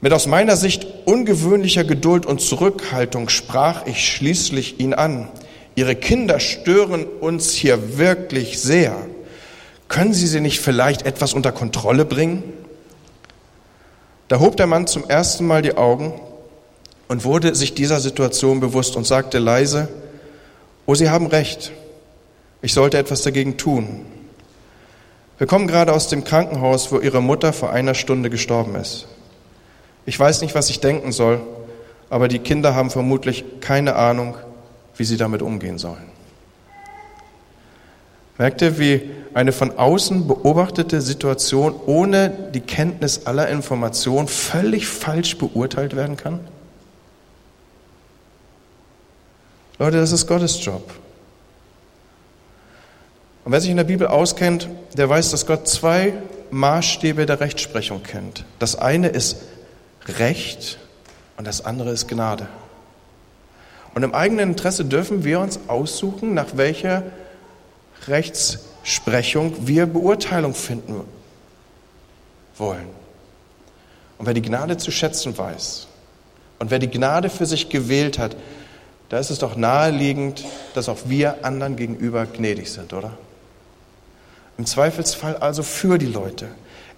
Mit 0.00 0.14
aus 0.14 0.26
meiner 0.26 0.56
Sicht 0.56 0.86
ungewöhnlicher 1.04 1.84
Geduld 1.84 2.24
und 2.24 2.40
Zurückhaltung 2.40 3.28
sprach 3.28 3.86
ich 3.86 4.08
schließlich 4.08 4.80
ihn 4.80 4.94
an. 4.94 5.28
Ihre 5.74 5.94
Kinder 5.94 6.40
stören 6.40 7.04
uns 7.04 7.52
hier 7.52 7.98
wirklich 7.98 8.58
sehr. 8.58 8.96
Können 9.90 10.14
Sie 10.14 10.28
sie 10.28 10.40
nicht 10.40 10.60
vielleicht 10.60 11.02
etwas 11.02 11.34
unter 11.34 11.50
Kontrolle 11.50 12.04
bringen? 12.04 12.44
Da 14.28 14.38
hob 14.38 14.56
der 14.56 14.68
Mann 14.68 14.86
zum 14.86 15.10
ersten 15.10 15.44
Mal 15.48 15.62
die 15.62 15.76
Augen 15.76 16.14
und 17.08 17.24
wurde 17.24 17.56
sich 17.56 17.74
dieser 17.74 17.98
Situation 17.98 18.60
bewusst 18.60 18.94
und 18.94 19.04
sagte 19.04 19.40
leise, 19.40 19.88
Oh, 20.86 20.94
Sie 20.94 21.10
haben 21.10 21.26
recht. 21.26 21.72
Ich 22.62 22.72
sollte 22.72 22.98
etwas 22.98 23.22
dagegen 23.22 23.56
tun. 23.56 24.06
Wir 25.38 25.48
kommen 25.48 25.66
gerade 25.66 25.92
aus 25.92 26.06
dem 26.06 26.22
Krankenhaus, 26.22 26.92
wo 26.92 27.00
Ihre 27.00 27.20
Mutter 27.20 27.52
vor 27.52 27.70
einer 27.70 27.94
Stunde 27.94 28.30
gestorben 28.30 28.76
ist. 28.76 29.08
Ich 30.06 30.18
weiß 30.18 30.40
nicht, 30.42 30.54
was 30.54 30.70
ich 30.70 30.78
denken 30.78 31.10
soll, 31.10 31.40
aber 32.10 32.28
die 32.28 32.38
Kinder 32.38 32.76
haben 32.76 32.90
vermutlich 32.90 33.44
keine 33.60 33.96
Ahnung, 33.96 34.36
wie 34.96 35.04
sie 35.04 35.16
damit 35.16 35.42
umgehen 35.42 35.78
sollen. 35.78 36.09
Merkt 38.40 38.62
ihr, 38.62 38.78
wie 38.78 39.10
eine 39.34 39.52
von 39.52 39.76
außen 39.76 40.26
beobachtete 40.26 41.02
Situation 41.02 41.74
ohne 41.84 42.30
die 42.54 42.62
Kenntnis 42.62 43.26
aller 43.26 43.50
Informationen 43.50 44.28
völlig 44.28 44.88
falsch 44.88 45.36
beurteilt 45.36 45.94
werden 45.94 46.16
kann? 46.16 46.40
Leute, 49.78 49.98
das 49.98 50.12
ist 50.12 50.26
Gottes 50.26 50.64
Job. 50.64 50.90
Und 53.44 53.52
wer 53.52 53.60
sich 53.60 53.70
in 53.70 53.76
der 53.76 53.84
Bibel 53.84 54.06
auskennt, 54.06 54.70
der 54.96 55.06
weiß, 55.06 55.32
dass 55.32 55.44
Gott 55.44 55.68
zwei 55.68 56.14
Maßstäbe 56.50 57.26
der 57.26 57.40
Rechtsprechung 57.40 58.02
kennt. 58.02 58.46
Das 58.58 58.74
eine 58.74 59.08
ist 59.08 59.36
Recht 60.18 60.78
und 61.36 61.46
das 61.46 61.66
andere 61.66 61.90
ist 61.90 62.08
Gnade. 62.08 62.48
Und 63.94 64.02
im 64.02 64.14
eigenen 64.14 64.48
Interesse 64.48 64.86
dürfen 64.86 65.24
wir 65.24 65.40
uns 65.40 65.60
aussuchen, 65.68 66.32
nach 66.32 66.56
welcher 66.56 67.02
Rechtsprechung 68.06 69.66
wir 69.66 69.86
Beurteilung 69.86 70.54
finden 70.54 71.02
wollen. 72.56 72.88
Und 74.18 74.26
wer 74.26 74.34
die 74.34 74.42
Gnade 74.42 74.76
zu 74.76 74.90
schätzen 74.90 75.36
weiß 75.36 75.86
und 76.58 76.70
wer 76.70 76.78
die 76.78 76.90
Gnade 76.90 77.30
für 77.30 77.46
sich 77.46 77.68
gewählt 77.68 78.18
hat, 78.18 78.36
da 79.08 79.18
ist 79.18 79.30
es 79.30 79.38
doch 79.38 79.56
naheliegend, 79.56 80.44
dass 80.74 80.88
auch 80.88 80.98
wir 81.06 81.44
anderen 81.44 81.76
gegenüber 81.76 82.26
gnädig 82.26 82.70
sind, 82.70 82.92
oder? 82.92 83.12
Im 84.56 84.66
Zweifelsfall 84.66 85.36
also 85.38 85.62
für 85.62 85.98
die 85.98 86.06
Leute. 86.06 86.48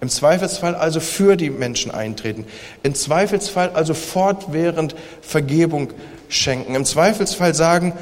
Im 0.01 0.09
Zweifelsfall 0.09 0.75
also 0.75 0.99
für 0.99 1.37
die 1.37 1.49
Menschen 1.49 1.89
eintreten. 1.89 2.45
Im 2.83 2.93
Zweifelsfall 2.93 3.69
also 3.69 3.93
fortwährend 3.93 4.95
Vergebung 5.21 5.93
schenken. 6.27 6.75
Im 6.75 6.83
Zweifelsfall 6.83 7.55
sagen, 7.55 7.93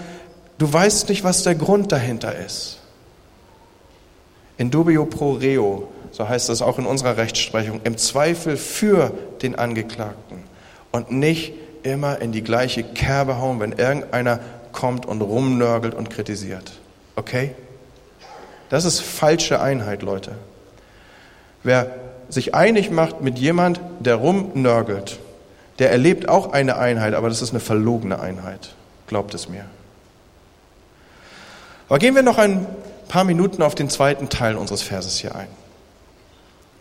du 0.57 0.73
weißt 0.73 1.09
nicht, 1.09 1.23
was 1.23 1.43
der 1.43 1.53
Grund 1.53 1.91
dahinter 1.91 2.35
ist. 2.35 2.80
In 4.61 4.69
dubio 4.69 5.07
pro 5.07 5.31
reo, 5.31 5.87
so 6.11 6.29
heißt 6.29 6.47
das 6.49 6.61
auch 6.61 6.77
in 6.77 6.85
unserer 6.85 7.17
Rechtsprechung, 7.17 7.81
im 7.83 7.97
Zweifel 7.97 8.57
für 8.57 9.11
den 9.41 9.55
Angeklagten 9.55 10.43
und 10.91 11.09
nicht 11.09 11.53
immer 11.81 12.21
in 12.21 12.31
die 12.31 12.43
gleiche 12.43 12.83
Kerbe 12.83 13.39
hauen, 13.39 13.59
wenn 13.59 13.71
irgendeiner 13.71 14.39
kommt 14.71 15.07
und 15.07 15.19
rumnörgelt 15.19 15.95
und 15.95 16.11
kritisiert. 16.11 16.73
Okay? 17.15 17.55
Das 18.69 18.85
ist 18.85 18.99
falsche 18.99 19.59
Einheit, 19.63 20.03
Leute. 20.03 20.33
Wer 21.63 21.95
sich 22.29 22.53
einig 22.53 22.91
macht 22.91 23.21
mit 23.21 23.39
jemand, 23.39 23.81
der 23.99 24.17
rumnörgelt, 24.17 25.17
der 25.79 25.89
erlebt 25.89 26.29
auch 26.29 26.53
eine 26.53 26.77
Einheit, 26.77 27.15
aber 27.15 27.29
das 27.29 27.41
ist 27.41 27.49
eine 27.49 27.61
verlogene 27.61 28.19
Einheit. 28.19 28.75
Glaubt 29.07 29.33
es 29.33 29.49
mir. 29.49 29.65
Aber 31.89 31.97
gehen 31.97 32.13
wir 32.13 32.21
noch 32.21 32.37
ein 32.37 32.67
paar 33.07 33.23
Minuten 33.23 33.61
auf 33.61 33.75
den 33.75 33.89
zweiten 33.89 34.29
Teil 34.29 34.55
unseres 34.55 34.81
Verses 34.81 35.17
hier 35.17 35.35
ein. 35.35 35.47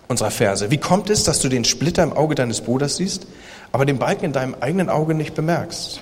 Unserer 0.09 0.31
Verse. 0.31 0.71
Wie 0.71 0.79
kommt 0.79 1.09
es, 1.11 1.25
dass 1.25 1.41
du 1.41 1.49
den 1.49 1.65
Splitter 1.65 2.03
im 2.03 2.13
Auge 2.13 2.35
deines 2.35 2.61
Bruders 2.61 2.97
siehst, 2.97 3.27
aber 3.73 3.85
den 3.85 3.99
Balken 3.99 4.27
in 4.27 4.33
deinem 4.33 4.57
eigenen 4.61 4.89
Auge 4.89 5.15
nicht 5.15 5.35
bemerkst? 5.35 6.01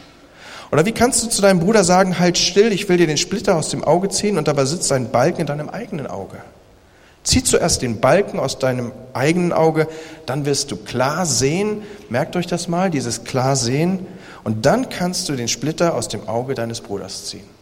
Oder 0.71 0.85
wie 0.85 0.93
kannst 0.93 1.23
du 1.23 1.29
zu 1.29 1.43
deinem 1.43 1.61
Bruder 1.61 1.85
sagen, 1.85 2.19
halt 2.19 2.37
still, 2.37 2.73
ich 2.73 2.89
will 2.89 2.99
dir 2.99 3.07
den 3.07 3.17
Splitter 3.17 3.57
aus 3.57 3.71
dem 3.71 3.85
Auge 3.85 4.09
ziehen 4.11 4.37
und 4.39 4.49
dabei 4.49 4.65
sitzt 4.65 4.93
ein 4.93 5.11
Balken 5.11 5.43
in 5.43 5.47
deinem 5.47 5.69
eigenen 5.69 6.07
Auge? 6.07 6.39
Zieh 7.25 7.43
zuerst 7.43 7.83
den 7.83 8.01
Balken 8.01 8.39
aus 8.39 8.59
deinem 8.59 8.93
eigenen 9.13 9.53
Auge, 9.53 9.89
dann 10.27 10.47
wirst 10.47 10.71
du 10.71 10.77
klar 10.77 11.27
sehen, 11.27 11.83
merkt 12.09 12.37
euch 12.37 12.47
das 12.47 12.69
mal, 12.69 12.91
dieses 12.91 13.25
klar 13.25 13.57
sehen, 13.57 14.07
und 14.45 14.65
dann 14.65 14.89
kannst 14.89 15.29
du 15.29 15.37
den 15.37 15.49
Splitter 15.49 15.95
aus 15.95 16.09
dem 16.09 16.29
Auge 16.29 16.55
deines 16.55 16.81
Bruders 16.81 17.27
ziehen. 17.27 17.58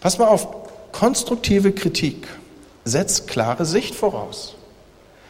Pass 0.00 0.18
mal 0.18 0.28
auf, 0.28 0.48
konstruktive 0.92 1.72
Kritik 1.72 2.26
setzt 2.84 3.28
klare 3.28 3.64
Sicht 3.64 3.94
voraus. 3.94 4.54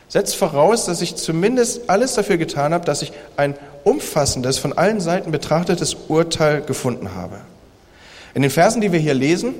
Setzt 0.08 0.36
voraus, 0.36 0.86
dass 0.86 1.02
ich 1.02 1.16
zumindest 1.16 1.90
alles 1.90 2.14
dafür 2.14 2.38
getan 2.38 2.72
habe, 2.72 2.84
dass 2.84 3.02
ich 3.02 3.12
ein 3.36 3.54
umfassendes, 3.84 4.58
von 4.58 4.72
allen 4.72 5.00
Seiten 5.00 5.30
betrachtetes 5.30 5.96
Urteil 6.08 6.62
gefunden 6.62 7.14
habe. 7.14 7.40
In 8.34 8.42
den 8.42 8.50
Versen, 8.50 8.80
die 8.80 8.92
wir 8.92 9.00
hier 9.00 9.14
lesen, 9.14 9.54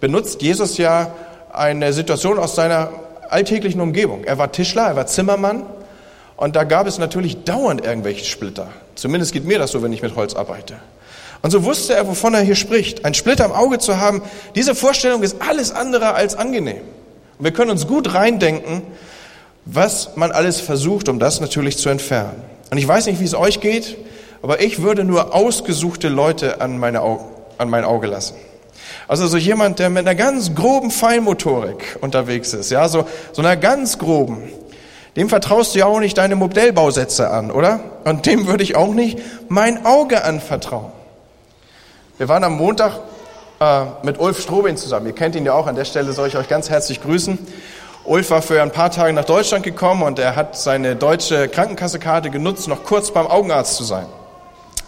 benutzt 0.00 0.42
Jesus 0.42 0.76
ja 0.76 1.14
eine 1.52 1.92
Situation 1.92 2.38
aus 2.38 2.54
seiner 2.54 2.90
alltäglichen 3.30 3.80
Umgebung. 3.80 4.24
Er 4.24 4.38
war 4.38 4.52
Tischler, 4.52 4.88
er 4.88 4.96
war 4.96 5.06
Zimmermann 5.06 5.64
und 6.36 6.56
da 6.56 6.64
gab 6.64 6.86
es 6.86 6.98
natürlich 6.98 7.44
dauernd 7.44 7.84
irgendwelche 7.84 8.24
Splitter. 8.24 8.68
Zumindest 8.94 9.32
geht 9.32 9.44
mir 9.44 9.58
das 9.58 9.70
so, 9.70 9.82
wenn 9.82 9.92
ich 9.92 10.02
mit 10.02 10.16
Holz 10.16 10.34
arbeite. 10.34 10.76
Und 11.42 11.50
so 11.50 11.64
wusste 11.64 11.94
er, 11.94 12.08
wovon 12.08 12.34
er 12.34 12.40
hier 12.40 12.54
spricht. 12.54 13.04
Ein 13.04 13.14
Splitter 13.14 13.44
im 13.44 13.52
Auge 13.52 13.78
zu 13.78 13.98
haben, 13.98 14.22
diese 14.54 14.74
Vorstellung 14.74 15.22
ist 15.22 15.36
alles 15.40 15.70
andere 15.70 16.14
als 16.14 16.34
angenehm. 16.34 16.80
Und 17.38 17.44
wir 17.44 17.52
können 17.52 17.70
uns 17.70 17.86
gut 17.86 18.14
reindenken, 18.14 18.82
was 19.64 20.16
man 20.16 20.32
alles 20.32 20.60
versucht, 20.60 21.08
um 21.08 21.18
das 21.18 21.40
natürlich 21.40 21.76
zu 21.76 21.88
entfernen. 21.88 22.42
Und 22.70 22.78
ich 22.78 22.86
weiß 22.86 23.06
nicht, 23.06 23.20
wie 23.20 23.24
es 23.24 23.34
euch 23.34 23.60
geht, 23.60 23.96
aber 24.42 24.60
ich 24.60 24.82
würde 24.82 25.04
nur 25.04 25.34
ausgesuchte 25.34 26.08
Leute 26.08 26.60
an, 26.60 26.78
meine 26.78 27.02
Au 27.02 27.32
an 27.58 27.70
mein 27.70 27.84
Auge 27.84 28.06
lassen. 28.06 28.34
Also 29.08 29.26
so 29.26 29.36
jemand, 29.36 29.78
der 29.78 29.88
mit 29.88 30.06
einer 30.06 30.14
ganz 30.14 30.54
groben 30.54 30.90
Feinmotorik 30.90 31.98
unterwegs 32.00 32.52
ist, 32.52 32.70
ja, 32.70 32.88
so, 32.88 33.06
so 33.32 33.40
einer 33.40 33.56
ganz 33.56 33.98
groben. 33.98 34.42
Dem 35.16 35.28
vertraust 35.28 35.74
du 35.74 35.78
ja 35.78 35.86
auch 35.86 36.00
nicht 36.00 36.18
deine 36.18 36.36
Modellbausätze 36.36 37.30
an, 37.30 37.50
oder? 37.50 37.80
Und 38.04 38.26
dem 38.26 38.46
würde 38.46 38.62
ich 38.62 38.76
auch 38.76 38.92
nicht 38.92 39.18
mein 39.48 39.86
Auge 39.86 40.24
anvertrauen. 40.24 40.92
Wir 42.18 42.28
waren 42.28 42.44
am 42.44 42.56
Montag 42.56 42.92
äh, 43.60 43.82
mit 44.02 44.18
Ulf 44.18 44.40
Strobin 44.40 44.78
zusammen. 44.78 45.06
Ihr 45.06 45.12
kennt 45.12 45.36
ihn 45.36 45.44
ja 45.44 45.52
auch. 45.52 45.66
An 45.66 45.74
der 45.74 45.84
Stelle 45.84 46.12
soll 46.12 46.28
ich 46.28 46.36
euch 46.38 46.48
ganz 46.48 46.70
herzlich 46.70 47.02
grüßen. 47.02 47.38
Ulf 48.04 48.30
war 48.30 48.40
für 48.40 48.62
ein 48.62 48.70
paar 48.70 48.90
Tage 48.90 49.12
nach 49.12 49.26
Deutschland 49.26 49.64
gekommen 49.64 50.02
und 50.02 50.18
er 50.18 50.34
hat 50.34 50.56
seine 50.56 50.96
deutsche 50.96 51.48
Krankenkassekarte 51.48 52.30
genutzt, 52.30 52.68
noch 52.68 52.84
kurz 52.84 53.10
beim 53.10 53.26
Augenarzt 53.26 53.76
zu 53.76 53.84
sein. 53.84 54.06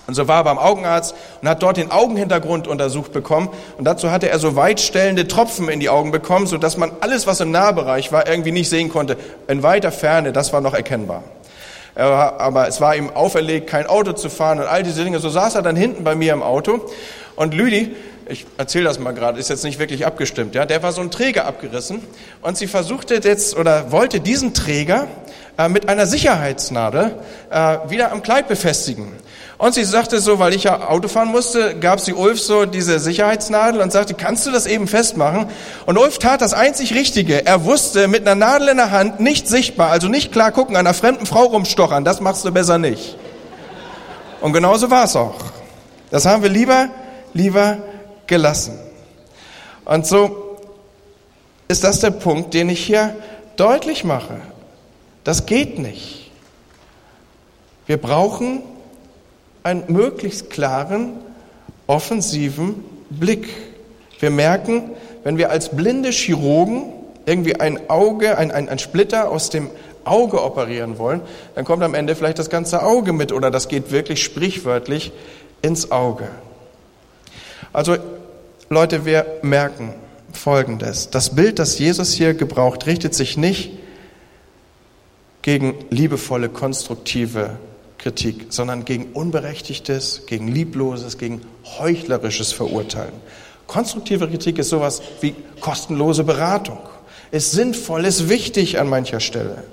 Und 0.07 0.15
so 0.15 0.27
war 0.27 0.41
er 0.41 0.45
beim 0.45 0.59
Augenarzt 0.59 1.15
und 1.43 1.49
hat 1.51 1.63
dort 1.63 1.77
den 1.77 1.91
Augenhintergrund 1.91 2.67
untersucht 2.67 3.13
bekommen. 3.13 3.51
Und 3.77 3.85
dazu 3.85 4.11
hatte 4.11 4.31
er 4.31 4.39
so 4.39 4.57
weitstellende 4.57 5.29
Tropfen 5.29 5.69
in 5.69 5.81
die 5.81 5.91
Augen 5.91 6.13
bekommen, 6.13 6.47
sodass 6.47 6.79
man 6.79 6.93
alles, 7.01 7.27
was 7.27 7.41
im 7.41 7.51
Nahbereich 7.51 8.11
war, 8.11 8.27
irgendwie 8.27 8.53
nicht 8.53 8.71
sehen 8.71 8.89
konnte. 8.89 9.19
In 9.49 9.63
weiter 9.63 9.93
Ferne, 9.93 10.33
das 10.33 10.55
war 10.55 10.63
noch 10.63 10.73
erkennbar. 10.73 11.25
Aber 11.95 12.69
es 12.69 12.81
war 12.81 12.95
ihm 12.95 13.11
auferlegt, 13.11 13.69
kein 13.69 13.87
Auto 13.87 14.13
zu 14.13 14.31
fahren 14.31 14.61
und 14.61 14.67
all 14.67 14.85
diese 14.85 15.03
Dinge. 15.03 15.19
So 15.19 15.29
saß 15.31 15.57
er 15.57 15.63
dann 15.63 15.75
hinten 15.75 16.05
bei 16.05 16.15
mir 16.15 16.33
im 16.33 16.45
Auto. 16.45 16.81
Und 17.39 17.55
Lüdi, 17.55 17.95
ich 18.29 18.47
erzähle 18.57 18.87
das 18.87 18.99
mal 18.99 19.15
gerade, 19.15 19.39
ist 19.39 19.49
jetzt 19.49 19.63
nicht 19.63 19.79
wirklich 19.79 20.05
abgestimmt, 20.05 20.57
ja, 20.57 20.67
der 20.67 20.83
war 20.83 20.91
so 20.91 21.01
ein 21.01 21.13
Träger 21.13 21.45
abgerissen 21.45 22.03
und 22.43 22.57
sie 22.57 22.67
versuchte 22.67 23.15
jetzt 23.15 23.57
oder 23.57 23.93
wollte 23.93 24.19
diesen 24.19 24.55
Träger 24.55 25.07
äh, 25.57 25.69
mit 25.69 25.89
einer 25.89 26.07
Sicherheitsnadel 26.07 27.15
äh, 27.49 27.79
wieder 27.89 28.11
am 28.11 28.25
Kleid 28.25 28.49
befestigen. 28.49 29.13
Und 29.57 29.75
sie 29.75 29.85
sagte 29.85 30.19
so, 30.19 30.41
weil 30.41 30.53
ich 30.53 30.65
ja 30.65 30.89
Auto 30.89 31.07
fahren 31.07 31.29
musste, 31.29 31.77
gab 31.79 32.01
sie 32.01 32.13
Ulf 32.13 32.41
so 32.41 32.65
diese 32.67 32.99
Sicherheitsnadel 32.99 33.81
und 33.81 33.93
sagte, 33.93 34.15
kannst 34.15 34.45
du 34.45 34.51
das 34.51 34.67
eben 34.67 34.89
festmachen? 34.89 35.47
Und 35.87 35.97
Ulf 35.97 36.19
tat 36.19 36.41
das 36.41 36.55
einzig 36.55 36.93
Richtige. 36.95 37.47
Er 37.47 37.65
wusste, 37.65 38.09
mit 38.09 38.23
einer 38.23 38.35
Nadel 38.35 38.71
in 38.71 38.79
der 38.79 38.91
Hand, 38.91 39.21
nicht 39.21 39.47
sichtbar, 39.47 39.93
also 39.93 40.09
nicht 40.09 40.33
klar 40.33 40.51
gucken, 40.51 40.75
einer 40.75 40.93
fremden 40.93 41.25
Frau 41.25 41.45
rumstochern, 41.45 42.05
das 42.05 42.21
machst 42.21 42.45
du 42.45 42.51
besser 42.51 42.79
nicht. 42.79 43.17
Und 44.41 44.53
genauso 44.53 44.91
war 44.91 45.05
es 45.05 45.15
auch. 45.15 45.37
Das 46.11 46.27
haben 46.27 46.43
wir 46.43 46.51
lieber, 46.51 46.89
lieber 47.35 47.79
gelassen. 48.27 48.79
Und 49.85 50.07
so 50.07 50.59
ist 51.69 51.85
das 51.85 52.01
der 52.01 52.11
Punkt, 52.11 52.55
den 52.55 52.69
ich 52.69 52.85
hier 52.85 53.17
deutlich 53.57 54.05
mache. 54.05 54.41
Das 55.25 55.47
geht 55.47 55.79
nicht. 55.79 56.31
Wir 57.87 57.97
brauchen 57.97 58.63
einen 59.63 59.85
möglichst 59.89 60.51
klaren, 60.51 61.13
offensiven 61.87 62.85
Blick. 63.11 63.49
Wir 64.21 64.31
merken, 64.31 64.91
wenn 65.25 65.39
wir 65.39 65.51
als 65.51 65.71
blinde 65.71 66.11
Chirurgen 66.11 66.93
irgendwie 67.27 67.61
ein 67.61 67.91
Auge, 67.91 68.39
ein, 68.39 68.51
ein, 68.51 68.69
ein 68.69 68.79
Splitter 68.79 69.31
aus 69.31 69.51
dem 69.51 69.71
Auge 70.05 70.43
operieren 70.43 70.99
wollen, 70.99 71.21
dann 71.55 71.65
kommt 71.65 71.83
am 71.83 71.95
Ende 71.95 72.15
vielleicht 72.15 72.39
das 72.39 72.51
ganze 72.51 72.83
Auge 72.83 73.13
mit 73.13 73.33
oder 73.33 73.51
das 73.51 73.69
geht 73.69 73.91
wirklich 73.91 74.23
sprichwörtlich 74.23 75.13
ins 75.61 75.91
Auge. 75.91 76.29
Also 77.73 77.97
Leute, 78.71 79.05
wir 79.05 79.27
merken 79.43 79.95
Folgendes. 80.33 81.11
Das 81.11 81.35
Bild, 81.35 81.59
das 81.59 81.79
Jesus 81.79 82.13
hier 82.13 82.35
gebraucht, 82.35 82.87
richtet 82.87 83.15
sich 83.15 83.37
nicht 83.37 83.73
gegen 85.43 85.75
liebevolle, 85.91 86.49
konstruktive 86.49 87.59
Kritik, 87.99 88.47
sondern 88.51 88.85
gegen 88.85 89.13
Unberechtigtes, 89.13 90.23
gegen 90.27 90.49
Liebloses, 90.49 91.19
gegen 91.19 91.43
Heuchlerisches 91.79 92.53
verurteilen. 92.53 93.15
Konstruktive 93.67 94.29
Kritik 94.29 94.59
ist 94.59 94.71
sowas 94.71 95.03
wie 95.21 95.35
kostenlose 95.61 96.25
Beratung. 96.25 96.79
Ist 97.31 97.53
sinnvoll, 97.53 98.07
ist 98.07 98.29
wichtig 98.29 98.79
an 98.79 98.89
mancher 98.89 99.21
Stelle 99.21 99.65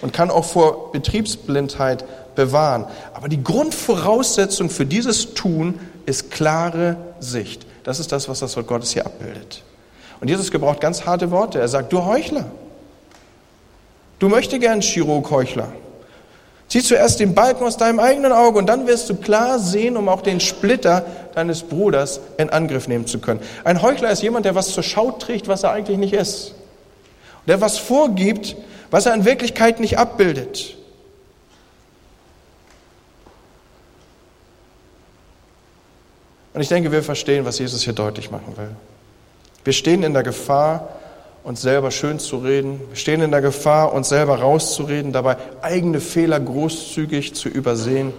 und 0.00 0.12
kann 0.12 0.30
auch 0.30 0.44
vor 0.44 0.92
Betriebsblindheit 0.92 2.04
bewahren. 2.34 2.86
Aber 3.14 3.28
die 3.28 3.42
Grundvoraussetzung 3.42 4.70
für 4.70 4.86
dieses 4.86 5.34
Tun 5.34 5.80
ist 6.10 6.30
klare 6.30 6.96
Sicht. 7.20 7.66
Das 7.84 7.98
ist 7.98 8.12
das, 8.12 8.28
was 8.28 8.40
das 8.40 8.56
Wort 8.56 8.66
Gottes 8.66 8.92
hier 8.92 9.06
abbildet. 9.06 9.62
Und 10.20 10.28
Jesus 10.28 10.50
gebraucht 10.50 10.80
ganz 10.80 11.06
harte 11.06 11.30
Worte. 11.30 11.58
Er 11.58 11.68
sagt, 11.68 11.92
du 11.92 12.04
Heuchler, 12.04 12.44
du 14.18 14.28
möchtest 14.28 14.60
gern 14.60 14.82
Chirurg-Heuchler. 14.82 15.72
Zieh 16.68 16.82
zuerst 16.82 17.18
den 17.18 17.34
Balken 17.34 17.64
aus 17.64 17.76
deinem 17.76 17.98
eigenen 17.98 18.30
Auge 18.30 18.58
und 18.58 18.66
dann 18.66 18.86
wirst 18.86 19.08
du 19.10 19.16
klar 19.16 19.58
sehen, 19.58 19.96
um 19.96 20.08
auch 20.08 20.20
den 20.20 20.38
Splitter 20.38 21.04
deines 21.34 21.62
Bruders 21.62 22.20
in 22.36 22.50
Angriff 22.50 22.86
nehmen 22.86 23.06
zu 23.06 23.18
können. 23.18 23.40
Ein 23.64 23.82
Heuchler 23.82 24.10
ist 24.10 24.22
jemand, 24.22 24.44
der 24.44 24.54
was 24.54 24.68
zur 24.68 24.84
Schau 24.84 25.10
trägt, 25.12 25.48
was 25.48 25.64
er 25.64 25.72
eigentlich 25.72 25.98
nicht 25.98 26.12
ist. 26.12 26.54
Der 27.48 27.60
was 27.60 27.78
vorgibt, 27.78 28.56
was 28.90 29.06
er 29.06 29.14
in 29.14 29.24
Wirklichkeit 29.24 29.80
nicht 29.80 29.98
abbildet. 29.98 30.76
Und 36.60 36.64
ich 36.64 36.68
denke, 36.68 36.92
wir 36.92 37.02
verstehen, 37.02 37.46
was 37.46 37.58
Jesus 37.58 37.84
hier 37.84 37.94
deutlich 37.94 38.30
machen 38.30 38.54
will. 38.54 38.68
Wir 39.64 39.72
stehen 39.72 40.02
in 40.02 40.12
der 40.12 40.22
Gefahr, 40.22 40.90
uns 41.42 41.62
selber 41.62 41.90
schön 41.90 42.18
zu 42.18 42.36
reden. 42.36 42.82
Wir 42.90 42.96
stehen 42.96 43.22
in 43.22 43.30
der 43.30 43.40
Gefahr, 43.40 43.94
uns 43.94 44.10
selber 44.10 44.40
rauszureden, 44.40 45.10
dabei 45.10 45.38
eigene 45.62 46.00
Fehler 46.00 46.38
großzügig 46.38 47.34
zu 47.34 47.48
übersehen. 47.48 48.12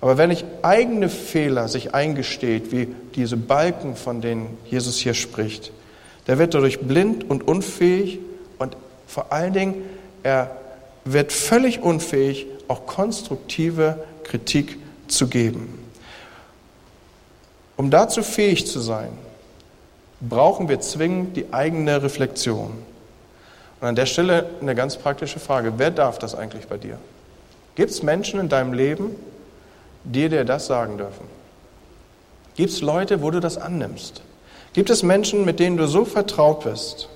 Aber 0.00 0.18
wenn 0.18 0.32
ich 0.32 0.44
eigene 0.62 1.08
Fehler 1.08 1.68
sich 1.68 1.94
eingesteht, 1.94 2.72
wie 2.72 2.88
diese 3.14 3.36
Balken, 3.36 3.94
von 3.94 4.20
denen 4.20 4.58
Jesus 4.68 4.96
hier 4.96 5.14
spricht, 5.14 5.70
der 6.26 6.40
wird 6.40 6.54
dadurch 6.54 6.80
blind 6.80 7.30
und 7.30 7.46
unfähig 7.46 8.18
und 8.58 8.76
vor 9.06 9.32
allen 9.32 9.52
Dingen, 9.52 9.74
er 10.24 10.50
wird 11.04 11.30
völlig 11.30 11.80
unfähig, 11.80 12.48
auch 12.66 12.86
konstruktive 12.86 14.02
Kritik 14.24 14.80
zu 15.06 15.28
geben. 15.28 15.79
Um 17.80 17.90
dazu 17.90 18.22
fähig 18.22 18.66
zu 18.66 18.78
sein, 18.78 19.08
brauchen 20.20 20.68
wir 20.68 20.80
zwingend 20.80 21.34
die 21.34 21.50
eigene 21.50 22.02
Reflexion. 22.02 22.72
Und 23.80 23.88
an 23.88 23.94
der 23.94 24.04
Stelle 24.04 24.50
eine 24.60 24.74
ganz 24.74 24.98
praktische 24.98 25.40
Frage. 25.40 25.72
Wer 25.78 25.90
darf 25.90 26.18
das 26.18 26.34
eigentlich 26.34 26.66
bei 26.66 26.76
dir? 26.76 26.98
Gibt 27.76 27.90
es 27.90 28.02
Menschen 28.02 28.38
in 28.38 28.50
deinem 28.50 28.74
Leben, 28.74 29.16
die 30.04 30.28
dir 30.28 30.44
das 30.44 30.66
sagen 30.66 30.98
dürfen? 30.98 31.24
Gibt 32.54 32.68
es 32.68 32.82
Leute, 32.82 33.22
wo 33.22 33.30
du 33.30 33.40
das 33.40 33.56
annimmst? 33.56 34.20
Gibt 34.74 34.90
es 34.90 35.02
Menschen, 35.02 35.46
mit 35.46 35.58
denen 35.58 35.78
du 35.78 35.86
so 35.86 36.04
vertraut 36.04 36.64
bist, 36.64 37.08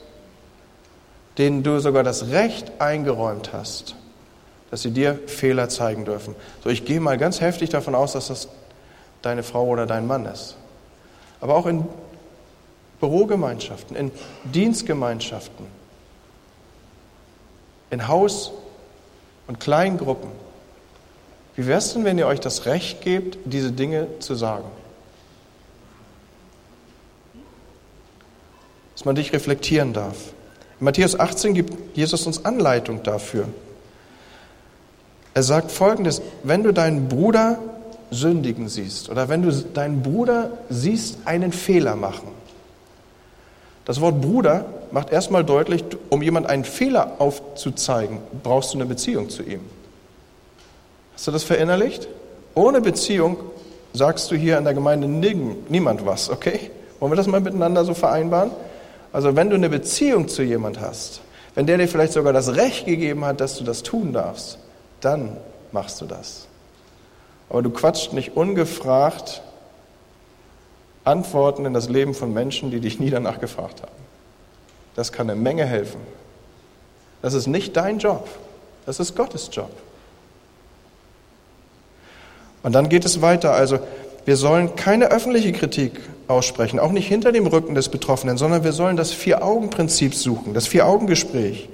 denen 1.36 1.62
du 1.62 1.78
sogar 1.78 2.04
das 2.04 2.30
Recht 2.30 2.72
eingeräumt 2.78 3.52
hast, 3.52 3.96
dass 4.70 4.80
sie 4.80 4.92
dir 4.92 5.18
Fehler 5.26 5.68
zeigen 5.68 6.06
dürfen? 6.06 6.34
So, 6.62 6.70
ich 6.70 6.86
gehe 6.86 7.00
mal 7.00 7.18
ganz 7.18 7.42
heftig 7.42 7.68
davon 7.68 7.94
aus, 7.94 8.14
dass 8.14 8.28
das 8.28 8.48
deine 9.24 9.42
Frau 9.42 9.66
oder 9.66 9.86
dein 9.86 10.06
Mann 10.06 10.26
ist. 10.26 10.56
Aber 11.40 11.56
auch 11.56 11.66
in 11.66 11.86
Bürogemeinschaften, 13.00 13.96
in 13.96 14.10
Dienstgemeinschaften, 14.44 15.66
in 17.90 18.08
Haus- 18.08 18.52
und 19.46 19.60
Kleingruppen. 19.60 20.30
Wie 21.56 21.66
wäre 21.66 21.78
es 21.78 21.92
denn, 21.92 22.04
wenn 22.04 22.18
ihr 22.18 22.26
euch 22.26 22.40
das 22.40 22.66
Recht 22.66 23.02
gebt, 23.02 23.38
diese 23.44 23.72
Dinge 23.72 24.18
zu 24.20 24.34
sagen? 24.34 24.64
Dass 28.94 29.04
man 29.04 29.14
dich 29.14 29.32
reflektieren 29.32 29.92
darf. 29.92 30.32
In 30.80 30.84
Matthäus 30.84 31.18
18 31.18 31.54
gibt 31.54 31.96
Jesus 31.96 32.26
uns 32.26 32.44
Anleitung 32.44 33.02
dafür. 33.02 33.48
Er 35.34 35.42
sagt 35.42 35.72
folgendes, 35.72 36.22
wenn 36.42 36.62
du 36.62 36.72
deinen 36.72 37.08
Bruder 37.08 37.58
sündigen 38.14 38.68
siehst 38.68 39.10
oder 39.10 39.28
wenn 39.28 39.42
du 39.42 39.52
deinen 39.52 40.02
Bruder 40.02 40.50
siehst 40.70 41.18
einen 41.26 41.52
Fehler 41.52 41.96
machen, 41.96 42.28
das 43.84 44.00
Wort 44.00 44.20
Bruder 44.20 44.64
macht 44.92 45.10
erstmal 45.10 45.44
deutlich, 45.44 45.84
um 46.08 46.22
jemand 46.22 46.46
einen 46.46 46.64
Fehler 46.64 47.16
aufzuzeigen, 47.18 48.18
brauchst 48.42 48.72
du 48.72 48.78
eine 48.78 48.86
Beziehung 48.86 49.28
zu 49.28 49.42
ihm. 49.42 49.60
Hast 51.14 51.26
du 51.26 51.30
das 51.30 51.44
verinnerlicht? 51.44 52.08
Ohne 52.54 52.80
Beziehung 52.80 53.36
sagst 53.92 54.30
du 54.30 54.36
hier 54.36 54.56
in 54.56 54.64
der 54.64 54.74
Gemeinde 54.74 55.06
niemand 55.06 56.06
was, 56.06 56.30
okay? 56.30 56.70
Wollen 56.98 57.12
wir 57.12 57.16
das 57.16 57.26
mal 57.26 57.40
miteinander 57.40 57.84
so 57.84 57.92
vereinbaren? 57.92 58.52
Also 59.12 59.36
wenn 59.36 59.50
du 59.50 59.56
eine 59.56 59.68
Beziehung 59.68 60.28
zu 60.28 60.42
jemand 60.42 60.80
hast, 60.80 61.20
wenn 61.54 61.66
der 61.66 61.78
dir 61.78 61.86
vielleicht 61.86 62.14
sogar 62.14 62.32
das 62.32 62.56
Recht 62.56 62.86
gegeben 62.86 63.24
hat, 63.24 63.40
dass 63.40 63.58
du 63.58 63.64
das 63.64 63.82
tun 63.82 64.12
darfst, 64.12 64.58
dann 65.00 65.36
machst 65.72 66.00
du 66.00 66.06
das. 66.06 66.48
Aber 67.48 67.62
du 67.62 67.70
quatscht 67.70 68.12
nicht 68.12 68.36
ungefragt 68.36 69.42
Antworten 71.04 71.66
in 71.66 71.74
das 71.74 71.88
Leben 71.88 72.14
von 72.14 72.32
Menschen, 72.32 72.70
die 72.70 72.80
dich 72.80 72.98
nie 72.98 73.10
danach 73.10 73.38
gefragt 73.38 73.82
haben. 73.82 73.92
Das 74.96 75.12
kann 75.12 75.28
eine 75.28 75.38
Menge 75.38 75.66
helfen. 75.66 76.00
Das 77.20 77.34
ist 77.34 77.46
nicht 77.46 77.76
dein 77.76 77.98
Job, 77.98 78.28
das 78.86 79.00
ist 79.00 79.16
Gottes 79.16 79.50
Job. 79.52 79.70
Und 82.62 82.72
dann 82.72 82.88
geht 82.88 83.04
es 83.04 83.20
weiter. 83.20 83.52
Also 83.52 83.78
wir 84.24 84.36
sollen 84.36 84.74
keine 84.74 85.10
öffentliche 85.10 85.52
Kritik 85.52 86.00
aussprechen, 86.28 86.78
auch 86.78 86.92
nicht 86.92 87.06
hinter 87.06 87.30
dem 87.30 87.46
Rücken 87.46 87.74
des 87.74 87.90
Betroffenen, 87.90 88.38
sondern 88.38 88.64
wir 88.64 88.72
sollen 88.72 88.96
das 88.96 89.12
Vier-Augen-Prinzip 89.12 90.14
suchen, 90.14 90.54
das 90.54 90.66
Vier-Augen-Gespräch. 90.66 91.68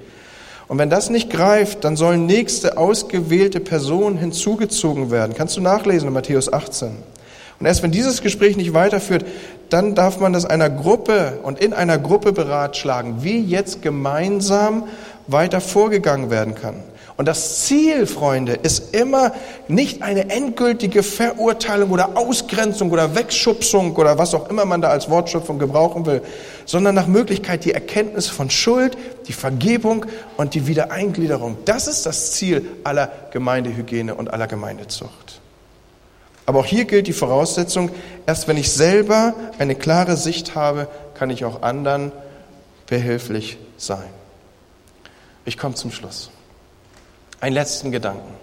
Und 0.70 0.78
wenn 0.78 0.88
das 0.88 1.10
nicht 1.10 1.30
greift, 1.30 1.82
dann 1.82 1.96
sollen 1.96 2.26
nächste 2.26 2.78
ausgewählte 2.78 3.58
Personen 3.58 4.16
hinzugezogen 4.16 5.10
werden. 5.10 5.34
Kannst 5.36 5.56
du 5.56 5.60
nachlesen 5.60 6.06
in 6.06 6.14
Matthäus 6.14 6.52
18. 6.52 6.90
Und 7.58 7.66
erst 7.66 7.82
wenn 7.82 7.90
dieses 7.90 8.22
Gespräch 8.22 8.56
nicht 8.56 8.72
weiterführt, 8.72 9.24
dann 9.68 9.96
darf 9.96 10.20
man 10.20 10.32
das 10.32 10.44
einer 10.44 10.70
Gruppe 10.70 11.40
und 11.42 11.58
in 11.58 11.72
einer 11.72 11.98
Gruppe 11.98 12.32
beratschlagen, 12.32 13.24
wie 13.24 13.40
jetzt 13.40 13.82
gemeinsam 13.82 14.84
weiter 15.26 15.60
vorgegangen 15.60 16.30
werden 16.30 16.54
kann. 16.54 16.76
Und 17.20 17.26
das 17.26 17.66
Ziel, 17.66 18.06
Freunde, 18.06 18.54
ist 18.54 18.94
immer 18.94 19.34
nicht 19.68 20.00
eine 20.00 20.30
endgültige 20.30 21.02
Verurteilung 21.02 21.90
oder 21.90 22.16
Ausgrenzung 22.16 22.90
oder 22.90 23.14
Wegschubsung 23.14 23.94
oder 23.96 24.16
was 24.16 24.32
auch 24.32 24.48
immer 24.48 24.64
man 24.64 24.80
da 24.80 24.88
als 24.88 25.10
Wortschöpfung 25.10 25.58
gebrauchen 25.58 26.06
will, 26.06 26.22
sondern 26.64 26.94
nach 26.94 27.06
Möglichkeit 27.06 27.66
die 27.66 27.74
Erkenntnis 27.74 28.28
von 28.28 28.48
Schuld, 28.48 28.96
die 29.28 29.34
Vergebung 29.34 30.06
und 30.38 30.54
die 30.54 30.66
Wiedereingliederung. 30.66 31.58
Das 31.66 31.88
ist 31.88 32.06
das 32.06 32.32
Ziel 32.32 32.66
aller 32.84 33.12
Gemeindehygiene 33.32 34.14
und 34.14 34.32
aller 34.32 34.46
Gemeindezucht. 34.46 35.42
Aber 36.46 36.60
auch 36.60 36.64
hier 36.64 36.86
gilt 36.86 37.06
die 37.06 37.12
Voraussetzung, 37.12 37.90
erst 38.24 38.48
wenn 38.48 38.56
ich 38.56 38.72
selber 38.72 39.34
eine 39.58 39.74
klare 39.74 40.16
Sicht 40.16 40.54
habe, 40.54 40.88
kann 41.12 41.28
ich 41.28 41.44
auch 41.44 41.60
anderen 41.60 42.12
behilflich 42.86 43.58
sein. 43.76 44.08
Ich 45.44 45.58
komme 45.58 45.74
zum 45.74 45.92
Schluss. 45.92 46.30
Einen 47.40 47.54
letzten 47.54 47.90
Gedanken. 47.90 48.34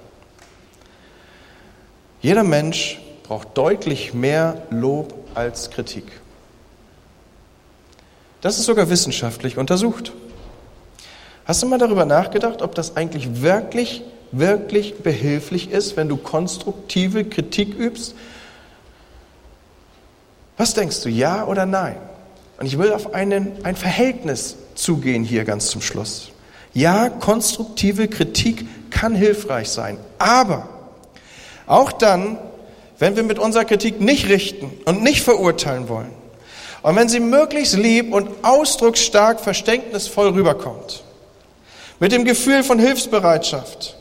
Jeder 2.21 2.43
Mensch 2.43 2.99
braucht 3.23 3.57
deutlich 3.57 4.13
mehr 4.13 4.63
Lob 4.69 5.13
als 5.36 5.69
Kritik. 5.69 6.05
Das 8.41 8.57
ist 8.57 8.65
sogar 8.65 8.89
wissenschaftlich 8.89 9.57
untersucht. 9.57 10.13
Hast 11.45 11.63
du 11.63 11.67
mal 11.67 11.79
darüber 11.79 12.05
nachgedacht, 12.05 12.62
ob 12.62 12.75
das 12.75 12.95
eigentlich 12.95 13.41
wirklich 13.41 14.03
wirklich 14.31 14.95
behilflich 14.99 15.71
ist, 15.71 15.97
wenn 15.97 16.10
du 16.10 16.17
konstruktive 16.17 17.25
Kritik 17.25 17.77
übst? 17.77 18.15
Was 20.57 20.73
denkst 20.73 21.01
du, 21.01 21.10
ja 21.10 21.45
oder 21.45 21.65
nein? 21.65 21.97
Und 22.60 22.65
ich 22.65 22.77
will 22.77 22.91
auf 22.91 23.13
einen, 23.13 23.63
ein 23.63 23.75
Verhältnis 23.75 24.57
zugehen 24.75 25.23
hier 25.23 25.45
ganz 25.45 25.67
zum 25.67 25.81
Schluss. 25.81 26.31
Ja, 26.78 27.10
konstruktive 27.10 28.08
Kritik 28.08 28.68
kann 28.92 29.16
hilfreich 29.16 29.68
sein, 29.68 29.98
aber 30.20 30.70
auch 31.66 31.92
dann, 31.92 32.38
wenn 33.00 33.16
wir 33.16 33.24
mit 33.24 33.40
unserer 33.40 33.66
Kritik 33.66 34.00
nicht 34.00 34.30
richten 34.30 34.72
und 34.86 35.02
nicht 35.02 35.24
verurteilen 35.24 35.90
wollen, 35.90 36.12
und 36.84 36.96
wenn 36.96 37.10
sie 37.10 37.20
möglichst 37.20 37.76
lieb 37.76 38.13
und 38.13 38.30
ausdrucksstark 38.44 39.40
verständnisvoll 39.40 40.30
rüberkommt, 40.30 41.02
mit 42.00 42.12
dem 42.12 42.26
Gefühl 42.26 42.63
von 42.63 42.78
Hilfsbereitschaft, 42.78 43.96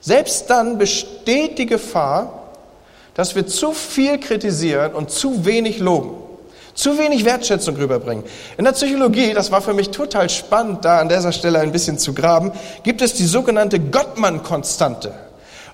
selbst 0.00 0.48
dann 0.48 0.78
besteht 0.78 1.58
die 1.58 1.66
Gefahr, 1.66 2.54
dass 3.12 3.34
wir 3.34 3.46
zu 3.46 3.72
viel 3.72 4.18
kritisieren 4.18 4.94
und 4.94 5.10
zu 5.10 5.44
wenig 5.44 5.78
loben, 5.78 6.25
zu 6.76 6.98
wenig 6.98 7.24
Wertschätzung 7.24 7.74
rüberbringen. 7.76 8.22
In 8.56 8.64
der 8.64 8.72
Psychologie, 8.72 9.32
das 9.34 9.50
war 9.50 9.60
für 9.62 9.74
mich 9.74 9.90
total 9.90 10.30
spannend, 10.30 10.84
da 10.84 11.00
an 11.00 11.08
dieser 11.08 11.32
Stelle 11.32 11.58
ein 11.58 11.72
bisschen 11.72 11.98
zu 11.98 12.14
graben, 12.14 12.52
gibt 12.84 13.02
es 13.02 13.14
die 13.14 13.26
sogenannte 13.26 13.80
Gottmann-Konstante. 13.80 15.12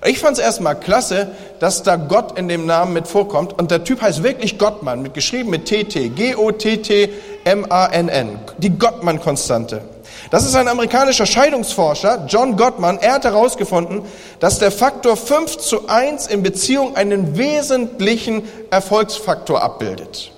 Ich 0.05 0.19
fand 0.19 0.37
es 0.37 0.43
erstmal 0.43 0.77
klasse, 0.77 1.29
dass 1.59 1.81
da 1.83 1.95
Gott 1.95 2.37
in 2.37 2.49
dem 2.49 2.65
Namen 2.65 2.91
mit 2.93 3.07
vorkommt. 3.07 3.57
Und 3.57 3.71
der 3.71 3.85
Typ 3.85 4.01
heißt 4.01 4.21
wirklich 4.23 4.57
Gottmann, 4.57 5.01
mit 5.01 5.13
geschrieben 5.13 5.49
mit 5.49 5.65
TT, 5.65 6.13
G-O-T-T-M-A-N-N, 6.15 6.79
die 8.57 8.77
Gottmann-Konstante. 8.77 9.81
Das 10.29 10.45
ist 10.45 10.55
ein 10.55 10.67
amerikanischer 10.67 11.25
Scheidungsforscher, 11.25 12.25
John 12.27 12.57
Gottman. 12.57 12.97
Er 12.99 13.13
hat 13.13 13.23
herausgefunden, 13.23 14.01
dass 14.39 14.59
der 14.59 14.71
Faktor 14.71 15.15
5 15.15 15.57
zu 15.57 15.87
1 15.87 16.27
in 16.27 16.43
Beziehung 16.43 16.97
einen 16.97 17.37
wesentlichen 17.37 18.43
Erfolgsfaktor 18.71 19.61
abbildet. 19.61 20.33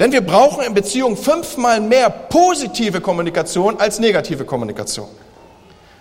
Denn 0.00 0.12
wir 0.12 0.22
brauchen 0.22 0.64
in 0.64 0.74
Beziehung 0.74 1.16
fünfmal 1.16 1.80
mehr 1.80 2.10
positive 2.10 3.00
Kommunikation 3.00 3.78
als 3.78 3.98
negative 4.00 4.44
Kommunikation. 4.44 5.08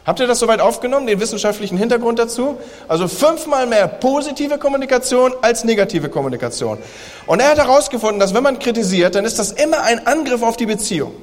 Habt 0.05 0.19
ihr 0.19 0.27
das 0.27 0.39
soweit 0.39 0.59
aufgenommen, 0.59 1.07
den 1.07 1.19
wissenschaftlichen 1.21 1.77
Hintergrund 1.77 2.19
dazu? 2.19 2.57
Also 2.89 3.07
fünfmal 3.07 3.67
mehr 3.67 3.87
positive 3.87 4.57
Kommunikation 4.57 5.33
als 5.41 5.63
negative 5.63 6.09
Kommunikation. 6.09 6.77
Und 7.25 7.39
er 7.39 7.51
hat 7.51 7.57
herausgefunden, 7.57 8.19
dass 8.19 8.33
wenn 8.33 8.43
man 8.43 8.59
kritisiert, 8.59 9.15
dann 9.15 9.23
ist 9.23 9.39
das 9.39 9.53
immer 9.53 9.81
ein 9.83 10.05
Angriff 10.05 10.41
auf 10.41 10.57
die 10.57 10.65
Beziehung. 10.65 11.13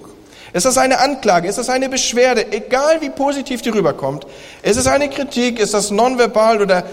Ist 0.55 0.65
das 0.65 0.79
eine 0.79 0.99
Anklage? 0.99 1.47
Ist 1.47 1.59
das 1.59 1.69
eine 1.69 1.91
Beschwerde? 1.91 2.53
Egal 2.53 3.03
wie 3.03 3.11
positiv 3.11 3.61
die 3.61 3.69
rüberkommt. 3.69 4.27
Ist 4.63 4.79
es 4.79 4.87
eine 4.87 5.11
Kritik? 5.11 5.61
Ist 5.61 5.75
das 5.75 5.91
nonverbal 5.91 6.63
oder 6.63 6.85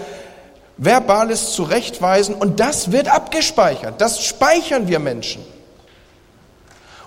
verbales 0.76 1.52
Zurechtweisen? 1.52 2.34
Und 2.34 2.60
das 2.60 2.92
wird 2.92 3.08
abgespeichert. 3.08 4.00
Das 4.00 4.22
speichern 4.22 4.88
wir 4.88 4.98
Menschen. 4.98 5.42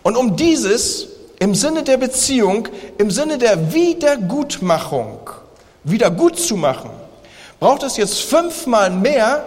Und 0.03 0.15
um 0.17 0.35
dieses 0.35 1.07
im 1.39 1.55
Sinne 1.55 1.83
der 1.83 1.97
Beziehung, 1.97 2.67
im 2.97 3.09
Sinne 3.09 3.37
der 3.37 3.73
Wiedergutmachung, 3.73 5.29
wieder 5.83 6.11
gut 6.11 6.39
zu 6.39 6.55
machen, 6.55 6.91
braucht 7.59 7.83
es 7.83 7.97
jetzt 7.97 8.21
fünfmal 8.21 8.91
mehr 8.91 9.43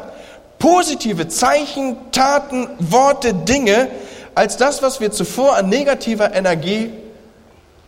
positive 0.58 1.28
Zeichen, 1.28 1.96
Taten, 2.10 2.68
Worte, 2.78 3.34
Dinge, 3.34 3.88
als 4.34 4.56
das, 4.56 4.82
was 4.82 5.00
wir 5.00 5.12
zuvor 5.12 5.56
an 5.56 5.68
negativer 5.68 6.34
Energie 6.34 6.90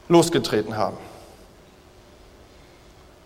losgetreten 0.09 0.77
haben. 0.77 0.97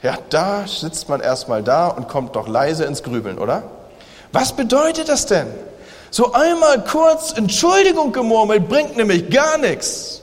Ja, 0.02 0.16
da 0.30 0.66
sitzt 0.66 1.08
man 1.08 1.20
erstmal 1.20 1.62
da 1.62 1.88
und 1.88 2.08
kommt 2.08 2.36
doch 2.36 2.48
leise 2.48 2.84
ins 2.84 3.02
Grübeln, 3.02 3.38
oder? 3.38 3.64
Was 4.32 4.54
bedeutet 4.54 5.08
das 5.08 5.26
denn? 5.26 5.48
So 6.10 6.32
einmal 6.32 6.84
kurz 6.84 7.32
Entschuldigung 7.36 8.12
gemurmelt 8.12 8.68
bringt 8.68 8.96
nämlich 8.96 9.30
gar 9.30 9.58
nichts. 9.58 10.22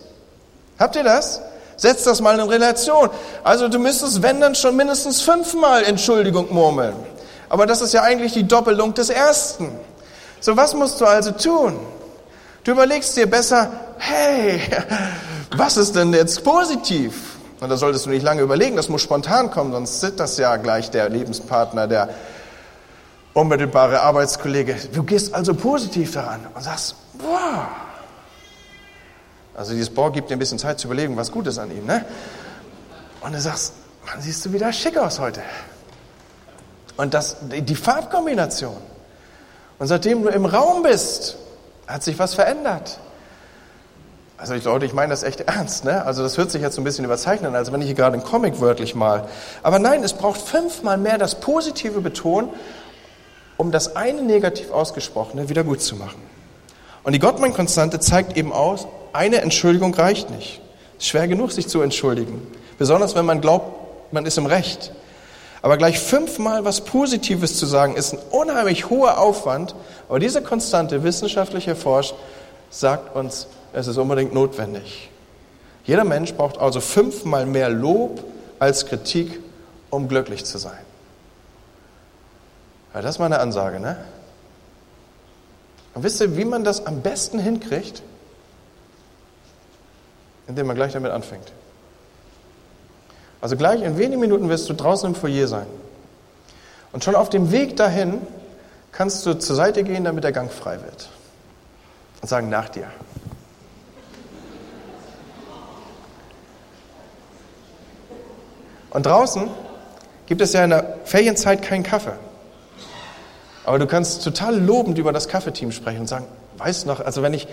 Habt 0.77 0.95
ihr 0.95 1.03
das? 1.03 1.41
Setzt 1.77 2.07
das 2.07 2.21
mal 2.21 2.39
in 2.39 2.47
Relation. 2.47 3.09
Also 3.43 3.67
du 3.67 3.79
müsstest, 3.79 4.21
wenn 4.21 4.41
dann 4.41 4.55
schon 4.55 4.75
mindestens 4.75 5.21
fünfmal 5.21 5.83
Entschuldigung 5.83 6.53
murmeln. 6.53 6.95
Aber 7.49 7.65
das 7.65 7.81
ist 7.81 7.93
ja 7.93 8.01
eigentlich 8.01 8.33
die 8.33 8.47
Doppelung 8.47 8.93
des 8.93 9.09
Ersten. 9.09 9.71
So, 10.39 10.57
was 10.57 10.73
musst 10.73 10.99
du 10.99 11.05
also 11.05 11.31
tun? 11.31 11.79
Du 12.63 12.71
überlegst 12.71 13.15
dir 13.15 13.29
besser, 13.29 13.71
hey, 13.97 14.61
was 15.55 15.77
ist 15.77 15.95
denn 15.95 16.13
jetzt 16.13 16.43
positiv? 16.43 17.37
Und 17.59 17.69
da 17.69 17.77
solltest 17.77 18.05
du 18.05 18.09
nicht 18.09 18.23
lange 18.23 18.41
überlegen, 18.41 18.75
das 18.75 18.89
muss 18.89 19.01
spontan 19.01 19.49
kommen, 19.49 19.71
sonst 19.71 20.01
sitzt 20.01 20.19
das 20.19 20.37
ja 20.37 20.57
gleich 20.57 20.91
der 20.91 21.09
Lebenspartner, 21.09 21.87
der 21.87 22.09
unmittelbare 23.37 24.01
Arbeitskollege. 24.01 24.75
Du 24.93 25.03
gehst 25.03 25.33
also 25.33 25.53
positiv 25.53 26.11
daran 26.11 26.39
und 26.53 26.61
sagst, 26.63 26.95
boah, 27.19 27.69
also 29.55 29.73
dieses 29.73 29.89
Bohr 29.89 30.11
gibt 30.11 30.29
dir 30.29 30.35
ein 30.35 30.39
bisschen 30.39 30.59
Zeit 30.59 30.79
zu 30.79 30.87
überlegen, 30.87 31.15
was 31.17 31.31
gut 31.31 31.47
ist 31.47 31.59
an 31.59 31.71
ihm. 31.71 31.85
Ne? 31.85 32.03
Und 33.21 33.33
du 33.33 33.39
sagst, 33.39 33.73
man 34.05 34.21
siehst 34.21 34.45
du 34.45 34.53
wieder 34.53 34.73
schick 34.73 34.97
aus 34.97 35.19
heute. 35.19 35.41
Und 36.95 37.13
das, 37.13 37.37
die 37.41 37.75
Farbkombination. 37.75 38.77
Und 39.77 39.87
seitdem 39.87 40.23
du 40.23 40.29
im 40.29 40.45
Raum 40.45 40.83
bist, 40.83 41.37
hat 41.85 42.03
sich 42.03 42.17
was 42.17 42.33
verändert. 42.33 42.99
Also 44.39 44.53
ich 44.53 44.63
Leute, 44.63 44.85
ich 44.85 44.93
meine 44.93 45.09
das 45.09 45.23
echt 45.23 45.41
ernst, 45.41 45.85
ne? 45.85 46.05
Also 46.05 46.21
das 46.21 46.37
hört 46.37 46.51
sich 46.51 46.61
jetzt 46.61 46.75
so 46.75 46.81
ein 46.81 46.83
bisschen 46.83 47.05
überzeichnet 47.05 47.49
an, 47.49 47.55
als 47.55 47.71
wenn 47.71 47.81
ich 47.81 47.87
hier 47.87 47.95
gerade 47.95 48.13
einen 48.13 48.23
Comic 48.23 48.61
wörtlich 48.61 48.93
mal. 48.93 49.27
Aber 49.63 49.79
nein, 49.79 50.03
es 50.03 50.13
braucht 50.13 50.39
fünfmal 50.39 50.97
mehr 50.97 51.17
das 51.17 51.39
Positive 51.39 52.01
betonen, 52.01 52.49
um 53.57 53.71
das 53.71 53.95
eine 53.95 54.21
negativ 54.21 54.71
ausgesprochene 54.71 55.49
wieder 55.49 55.63
gut 55.63 55.81
zu 55.81 55.95
machen. 55.95 56.21
Und 57.03 57.13
die 57.13 57.19
Gottmann-Konstante 57.19 57.99
zeigt 57.99 58.37
eben 58.37 58.53
aus, 58.53 58.87
eine 59.13 59.41
Entschuldigung 59.41 59.93
reicht 59.93 60.29
nicht. 60.29 60.61
Es 60.97 61.05
ist 61.05 61.09
schwer 61.09 61.27
genug, 61.27 61.51
sich 61.51 61.67
zu 61.67 61.81
entschuldigen. 61.81 62.45
Besonders 62.77 63.15
wenn 63.15 63.25
man 63.25 63.41
glaubt, 63.41 64.13
man 64.13 64.25
ist 64.25 64.37
im 64.37 64.45
Recht. 64.45 64.91
Aber 65.61 65.77
gleich 65.77 65.99
fünfmal 65.99 66.65
was 66.65 66.81
Positives 66.81 67.57
zu 67.57 67.65
sagen, 67.65 67.95
ist 67.95 68.13
ein 68.13 68.19
unheimlich 68.29 68.89
hoher 68.89 69.19
Aufwand. 69.19 69.75
Aber 70.07 70.19
diese 70.19 70.41
Konstante, 70.41 71.03
wissenschaftlich 71.03 71.67
erforscht, 71.67 72.13
sagt 72.69 73.15
uns, 73.15 73.47
es 73.73 73.87
ist 73.87 73.97
unbedingt 73.97 74.33
notwendig. 74.33 75.09
Jeder 75.83 76.03
Mensch 76.03 76.33
braucht 76.33 76.57
also 76.57 76.81
fünfmal 76.81 77.45
mehr 77.45 77.69
Lob 77.69 78.23
als 78.59 78.85
Kritik, 78.85 79.39
um 79.89 80.07
glücklich 80.07 80.45
zu 80.45 80.57
sein. 80.57 80.77
Ja, 82.97 83.03
das 83.03 83.11
ist 83.15 83.19
mal 83.19 83.27
eine 83.27 83.37
Ansage, 83.37 83.79
ne? 83.79 83.95
Und 85.93 86.01
wisst 86.01 86.19
ihr, 86.19 86.35
wie 86.35 86.45
man 86.45 86.63
das 86.63 86.87
am 86.87 87.01
besten 87.01 87.37
hinkriegt? 87.37 88.01
indem 90.47 90.65
man 90.65 90.75
gleich 90.75 90.93
damit 90.93 91.11
anfängt. 91.11 91.51
Also 93.41 93.57
gleich 93.57 93.81
in 93.81 93.97
wenigen 93.97 94.19
Minuten 94.19 94.49
wirst 94.49 94.67
du 94.69 94.73
draußen 94.73 95.09
im 95.09 95.13
Foyer 95.13 95.47
sein. 95.47 95.67
Und 96.93 97.03
schon 97.03 97.15
auf 97.15 97.29
dem 97.29 97.51
Weg 97.51 97.75
dahin 97.75 98.21
kannst 98.93 99.25
du 99.25 99.33
zur 99.33 99.55
Seite 99.55 99.83
gehen, 99.83 100.05
damit 100.05 100.23
der 100.23 100.31
Gang 100.31 100.49
frei 100.49 100.81
wird. 100.81 101.09
Und 102.21 102.29
sagen, 102.29 102.49
nach 102.49 102.69
dir. 102.69 102.87
Und 108.89 109.05
draußen 109.05 109.49
gibt 110.27 110.41
es 110.41 110.53
ja 110.53 110.63
in 110.63 110.69
der 110.69 110.97
Ferienzeit 111.03 111.61
keinen 111.61 111.83
Kaffee. 111.83 112.13
Aber 113.67 113.79
du 113.79 113.85
kannst 113.85 114.23
total 114.23 114.57
lobend 114.57 114.97
über 114.97 115.11
das 115.11 115.27
Kaffeeteam 115.27 115.73
sprechen 115.73 115.99
und 115.99 116.07
sagen, 116.07 116.25
weißt 116.57 116.85
noch, 116.85 117.01
also 117.01 117.21
wenn 117.21 117.33
ich, 117.33 117.49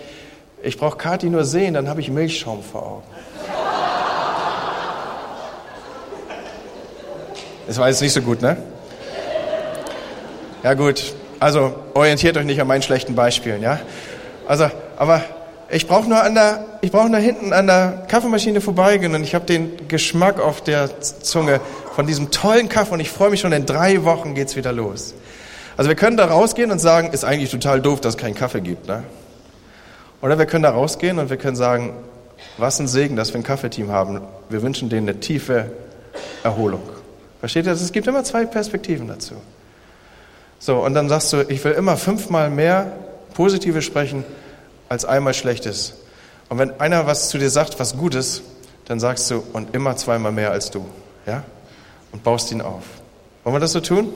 ich 0.63 0.77
brauche 0.77 0.97
Kathi 0.97 1.29
nur 1.29 1.43
sehen, 1.43 1.73
dann 1.73 1.89
habe 1.89 1.99
ich 1.99 2.09
Milchschaum 2.09 2.63
vor 2.63 2.83
Augen. 2.83 3.03
Das 7.67 7.77
war 7.79 7.89
jetzt 7.89 8.01
nicht 8.01 8.13
so 8.13 8.21
gut, 8.21 8.41
ne? 8.41 8.55
Ja 10.63 10.73
gut, 10.73 11.15
also 11.41 11.75
orientiert 11.93 12.37
euch 12.37 12.45
nicht 12.45 12.61
an 12.61 12.67
meinen 12.67 12.81
schlechten 12.81 13.13
Beispielen, 13.13 13.61
ja? 13.61 13.81
Also, 14.47 14.71
aber 14.95 15.21
ich 15.69 15.85
brauche 15.85 16.07
nur 16.07 16.23
an 16.23 16.33
der, 16.33 16.65
ich 16.79 16.93
brauche 16.93 17.09
nur 17.09 17.19
hinten 17.19 17.51
an 17.51 17.67
der 17.67 18.05
Kaffeemaschine 18.07 18.61
vorbeigehen 18.61 19.13
und 19.15 19.23
ich 19.25 19.35
habe 19.35 19.45
den 19.45 19.89
Geschmack 19.89 20.39
auf 20.39 20.61
der 20.61 21.01
Zunge 21.01 21.59
von 21.93 22.07
diesem 22.07 22.31
tollen 22.31 22.69
Kaffee 22.69 22.93
und 22.93 23.01
ich 23.01 23.09
freue 23.09 23.31
mich 23.31 23.41
schon, 23.41 23.51
in 23.51 23.65
drei 23.65 24.05
Wochen 24.05 24.33
geht's 24.33 24.55
wieder 24.55 24.71
los. 24.71 25.13
Also 25.77 25.89
wir 25.89 25.95
können 25.95 26.17
da 26.17 26.25
rausgehen 26.25 26.71
und 26.71 26.79
sagen, 26.79 27.11
ist 27.11 27.25
eigentlich 27.25 27.51
total 27.51 27.81
doof, 27.81 28.01
dass 28.01 28.15
es 28.15 28.21
keinen 28.21 28.35
Kaffee 28.35 28.61
gibt, 28.61 28.87
ne? 28.87 29.03
Oder 30.21 30.39
wir 30.39 30.45
können 30.45 30.63
da 30.63 30.71
rausgehen 30.71 31.19
und 31.19 31.29
wir 31.29 31.37
können 31.37 31.55
sagen, 31.55 31.93
was 32.57 32.79
ein 32.79 32.87
Segen, 32.87 33.15
dass 33.15 33.33
wir 33.33 33.39
ein 33.39 33.43
Kaffeeteam 33.43 33.91
haben. 33.91 34.21
Wir 34.49 34.61
wünschen 34.61 34.89
denen 34.89 35.09
eine 35.09 35.19
tiefe 35.19 35.71
Erholung. 36.43 36.81
Versteht 37.39 37.65
ihr? 37.65 37.73
Es 37.73 37.91
gibt 37.91 38.07
immer 38.07 38.23
zwei 38.23 38.45
Perspektiven 38.45 39.07
dazu. 39.07 39.35
So, 40.59 40.77
und 40.77 40.93
dann 40.93 41.09
sagst 41.09 41.33
du, 41.33 41.41
ich 41.47 41.63
will 41.63 41.73
immer 41.73 41.97
fünfmal 41.97 42.49
mehr 42.49 42.93
Positives 43.33 43.83
sprechen 43.83 44.23
als 44.89 45.05
einmal 45.05 45.33
Schlechtes. 45.33 45.95
Und 46.49 46.57
wenn 46.57 46.79
einer 46.79 47.05
was 47.05 47.29
zu 47.29 47.37
dir 47.37 47.49
sagt, 47.49 47.79
was 47.79 47.97
Gutes, 47.97 48.41
dann 48.85 48.99
sagst 48.99 49.29
du, 49.29 49.43
und 49.53 49.75
immer 49.75 49.95
zweimal 49.97 50.31
mehr 50.31 50.51
als 50.51 50.71
du. 50.71 50.85
Ja? 51.25 51.43
Und 52.11 52.23
baust 52.23 52.51
ihn 52.51 52.61
auf. 52.61 52.83
Wollen 53.43 53.55
wir 53.55 53.59
das 53.59 53.73
so 53.73 53.81
tun? 53.81 54.13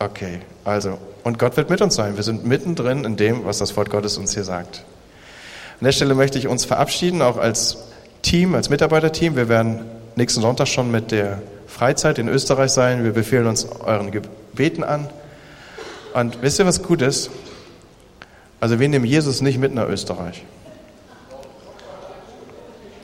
Okay, 0.00 0.40
also, 0.64 0.98
und 1.24 1.38
Gott 1.38 1.56
wird 1.56 1.70
mit 1.70 1.80
uns 1.80 1.96
sein. 1.96 2.16
Wir 2.16 2.22
sind 2.22 2.46
mittendrin 2.46 3.04
in 3.04 3.16
dem, 3.16 3.44
was 3.44 3.58
das 3.58 3.76
Wort 3.76 3.90
Gottes 3.90 4.16
uns 4.16 4.34
hier 4.34 4.44
sagt. 4.44 4.84
An 5.80 5.84
der 5.84 5.92
Stelle 5.92 6.14
möchte 6.14 6.38
ich 6.38 6.46
uns 6.46 6.64
verabschieden, 6.64 7.20
auch 7.20 7.36
als 7.36 7.78
Team, 8.22 8.54
als 8.54 8.70
Mitarbeiterteam. 8.70 9.34
Wir 9.34 9.48
werden 9.48 9.84
nächsten 10.14 10.40
Sonntag 10.40 10.68
schon 10.68 10.90
mit 10.90 11.10
der 11.10 11.42
Freizeit 11.66 12.18
in 12.18 12.28
Österreich 12.28 12.70
sein. 12.70 13.04
Wir 13.04 13.12
befehlen 13.12 13.46
uns 13.46 13.66
euren 13.66 14.10
Gebeten 14.10 14.84
an. 14.84 15.08
Und 16.14 16.42
wisst 16.42 16.58
ihr, 16.58 16.66
was 16.66 16.82
gut 16.82 17.02
ist? 17.02 17.30
Also 18.60 18.80
wir 18.80 18.88
nehmen 18.88 19.04
Jesus 19.04 19.40
nicht 19.40 19.58
mit 19.58 19.72
nach 19.74 19.88
Österreich, 19.88 20.44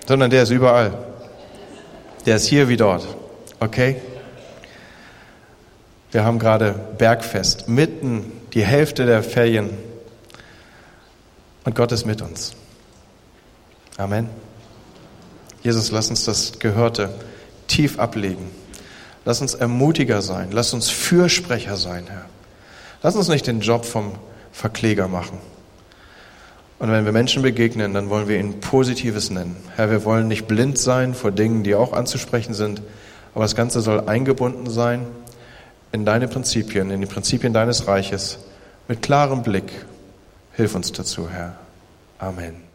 sondern 0.07 0.31
der 0.31 0.43
ist 0.43 0.51
überall. 0.51 0.93
Der 2.27 2.37
ist 2.37 2.47
hier 2.47 2.69
wie 2.69 2.77
dort. 2.77 3.07
Okay? 3.61 3.97
Wir 6.15 6.25
haben 6.25 6.39
gerade 6.39 6.77
Bergfest, 6.97 7.69
mitten 7.69 8.31
die 8.53 8.65
Hälfte 8.65 9.05
der 9.05 9.25
Ferien. 9.25 9.71
Und 11.65 11.75
Gott 11.75 11.91
ist 11.91 12.07
mit 12.07 12.23
uns. 12.23 12.55
Amen. 13.97 14.29
Jesus, 15.65 15.91
lass 15.91 16.11
uns 16.11 16.25
das 16.25 16.61
Gehörte 16.61 17.13
tief 17.67 17.99
ablegen. 17.99 18.49
Lass 19.25 19.41
uns 19.41 19.55
Ermutiger 19.55 20.23
sein. 20.23 20.51
Lass 20.53 20.73
uns 20.73 20.89
Fürsprecher 20.89 21.77
sein, 21.77 22.05
Herr. 22.07 22.27
Lass 23.03 23.17
uns 23.17 23.27
nicht 23.27 23.49
den 23.49 23.59
Job 23.59 23.85
vom 23.85 24.13
Verkläger 24.53 25.09
machen. 25.09 25.39
Und 26.79 26.93
wenn 26.93 27.05
wir 27.07 27.13
Menschen 27.13 27.43
begegnen, 27.43 27.93
dann 27.93 28.09
wollen 28.09 28.29
wir 28.29 28.39
ihnen 28.39 28.61
Positives 28.61 29.31
nennen. 29.31 29.57
Herr, 29.75 29.91
wir 29.91 30.05
wollen 30.05 30.29
nicht 30.29 30.47
blind 30.47 30.79
sein 30.79 31.13
vor 31.13 31.33
Dingen, 31.33 31.65
die 31.65 31.75
auch 31.75 31.93
anzusprechen 31.93 32.55
sind, 32.55 32.83
aber 33.35 33.43
das 33.43 33.57
Ganze 33.57 33.81
soll 33.81 34.09
eingebunden 34.09 34.71
sein 34.71 35.09
in 35.95 36.05
deine 36.05 36.27
Prinzipien, 36.27 36.91
in 36.91 37.01
die 37.01 37.07
Prinzipien 37.07 37.53
deines 37.53 37.87
Reiches, 37.87 38.41
mit 38.89 39.01
klarem 39.01 39.45
Blick. 39.45 39.71
Hilf 40.55 40.75
uns 40.75 40.91
dazu, 40.91 41.31
Herr. 41.31 41.55
Amen. 42.19 42.74